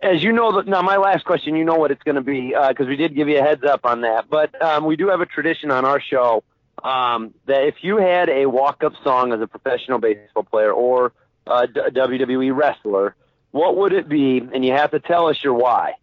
as 0.03 0.23
you 0.23 0.33
know, 0.33 0.51
now 0.63 0.83
my 0.83 0.97
last 0.97 1.25
question, 1.25 1.55
you 1.55 1.65
know 1.65 1.77
what 1.77 1.93
it's 1.93 2.03
going 2.03 2.17
to 2.17 2.23
be 2.23 2.49
because 2.49 2.87
uh, 2.87 2.89
we 2.89 2.97
did 2.97 3.15
give 3.15 3.29
you 3.29 3.39
a 3.39 3.43
heads 3.43 3.63
up 3.63 3.87
on 3.87 4.01
that. 4.01 4.29
But 4.29 4.61
um, 4.61 4.85
we 4.85 4.97
do 4.97 5.09
have 5.09 5.21
a 5.21 5.27
tradition 5.27 5.71
on 5.71 5.85
our 5.85 6.01
show 6.01 6.43
um, 6.83 7.33
that 7.47 7.65
if 7.65 7.77
you 7.83 7.99
had 7.99 8.29
a 8.29 8.47
walk-up 8.47 8.95
song 9.05 9.33
as 9.33 9.41
a 9.41 9.47
professional 9.47 9.99
baseball 9.99 10.43
player 10.43 10.73
or 10.73 11.13
a 11.47 11.67
WWE 11.67 12.55
wrestler, 12.55 13.15
what 13.51 13.77
would 13.77 13.93
it 13.93 14.09
be? 14.09 14.39
And 14.39 14.65
you 14.65 14.73
have 14.73 14.93
to 14.93 15.01
tell 15.01 15.29
us 15.29 15.43
your 15.43 15.55
why. 15.55 15.95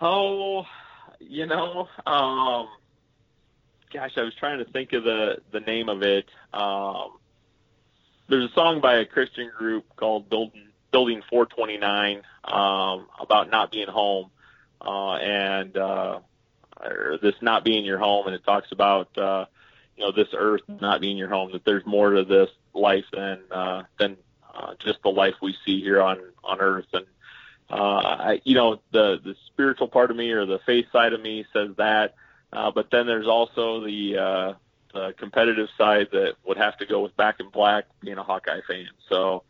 Oh, 0.00 0.64
you 1.18 1.46
know, 1.46 1.88
um, 2.06 2.68
gosh, 3.92 4.12
I 4.16 4.22
was 4.22 4.34
trying 4.38 4.58
to 4.58 4.64
think 4.70 4.92
of 4.92 5.04
the 5.04 5.38
the 5.50 5.60
name 5.60 5.88
of 5.88 6.02
it. 6.02 6.26
Um, 6.52 7.18
there's 8.28 8.50
a 8.50 8.54
song 8.54 8.80
by 8.80 8.96
a 8.96 9.04
Christian 9.04 9.50
group 9.56 9.84
called 9.96 10.28
Building 10.28 10.68
building 10.90 11.22
429 11.28 12.22
um, 12.44 13.06
about 13.20 13.50
not 13.50 13.70
being 13.70 13.88
home 13.88 14.30
uh, 14.80 15.14
and 15.14 15.76
uh, 15.76 16.20
or 16.80 17.18
this 17.20 17.34
not 17.42 17.64
being 17.64 17.84
your 17.84 17.98
home, 17.98 18.26
and 18.26 18.34
it 18.34 18.44
talks 18.44 18.70
about 18.72 19.16
uh, 19.18 19.46
you 19.98 20.04
know 20.04 20.12
this 20.12 20.28
earth 20.36 20.62
not 20.68 21.00
being 21.00 21.16
your 21.16 21.28
home. 21.28 21.52
That 21.52 21.64
there's 21.64 21.84
more 21.84 22.10
to 22.10 22.24
this 22.24 22.50
life 22.72 23.04
than 23.12 23.40
uh, 23.50 23.82
than 23.98 24.16
uh, 24.54 24.74
just 24.78 25.02
the 25.02 25.08
life 25.08 25.34
we 25.42 25.56
see 25.66 25.80
here 25.80 26.00
on 26.00 26.20
on 26.44 26.60
earth. 26.60 26.86
And 26.92 27.06
uh, 27.68 27.74
I, 27.74 28.40
you 28.44 28.54
know 28.54 28.80
the 28.92 29.20
the 29.22 29.34
spiritual 29.48 29.88
part 29.88 30.10
of 30.10 30.16
me 30.16 30.30
or 30.30 30.46
the 30.46 30.60
faith 30.64 30.86
side 30.92 31.12
of 31.12 31.20
me 31.20 31.44
says 31.52 31.70
that, 31.78 32.14
uh, 32.52 32.70
but 32.70 32.90
then 32.92 33.06
there's 33.06 33.26
also 33.26 33.84
the 33.84 34.18
uh, 34.18 34.52
the 34.94 35.14
competitive 35.18 35.68
side 35.76 36.08
that 36.12 36.34
would 36.46 36.58
have 36.58 36.76
to 36.78 36.86
go 36.86 37.00
with 37.00 37.16
back 37.16 37.40
in 37.40 37.48
black, 37.50 37.86
being 38.00 38.18
a 38.18 38.22
Hawkeye 38.22 38.60
fan. 38.68 38.88
So 39.08 39.42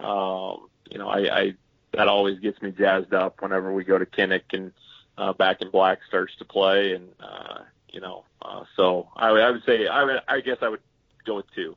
um, 0.00 0.68
you 0.90 0.98
know, 0.98 1.08
I, 1.08 1.40
I 1.40 1.54
that 1.92 2.08
always 2.08 2.40
gets 2.40 2.60
me 2.60 2.72
jazzed 2.72 3.14
up 3.14 3.40
whenever 3.40 3.72
we 3.72 3.84
go 3.84 3.96
to 3.96 4.06
Kinnick 4.06 4.52
and 4.52 4.72
uh, 5.16 5.32
Back 5.32 5.62
in 5.62 5.70
Black 5.70 6.00
starts 6.08 6.34
to 6.36 6.44
play, 6.44 6.92
and 6.92 7.08
uh, 7.20 7.60
you 7.94 8.00
know, 8.00 8.24
uh, 8.42 8.64
so 8.76 9.08
I, 9.16 9.28
I 9.28 9.50
would 9.50 9.64
say 9.64 9.86
I 9.86 10.18
I 10.28 10.40
guess 10.40 10.58
I 10.60 10.68
would 10.68 10.80
go 11.24 11.36
with 11.36 11.46
two. 11.54 11.76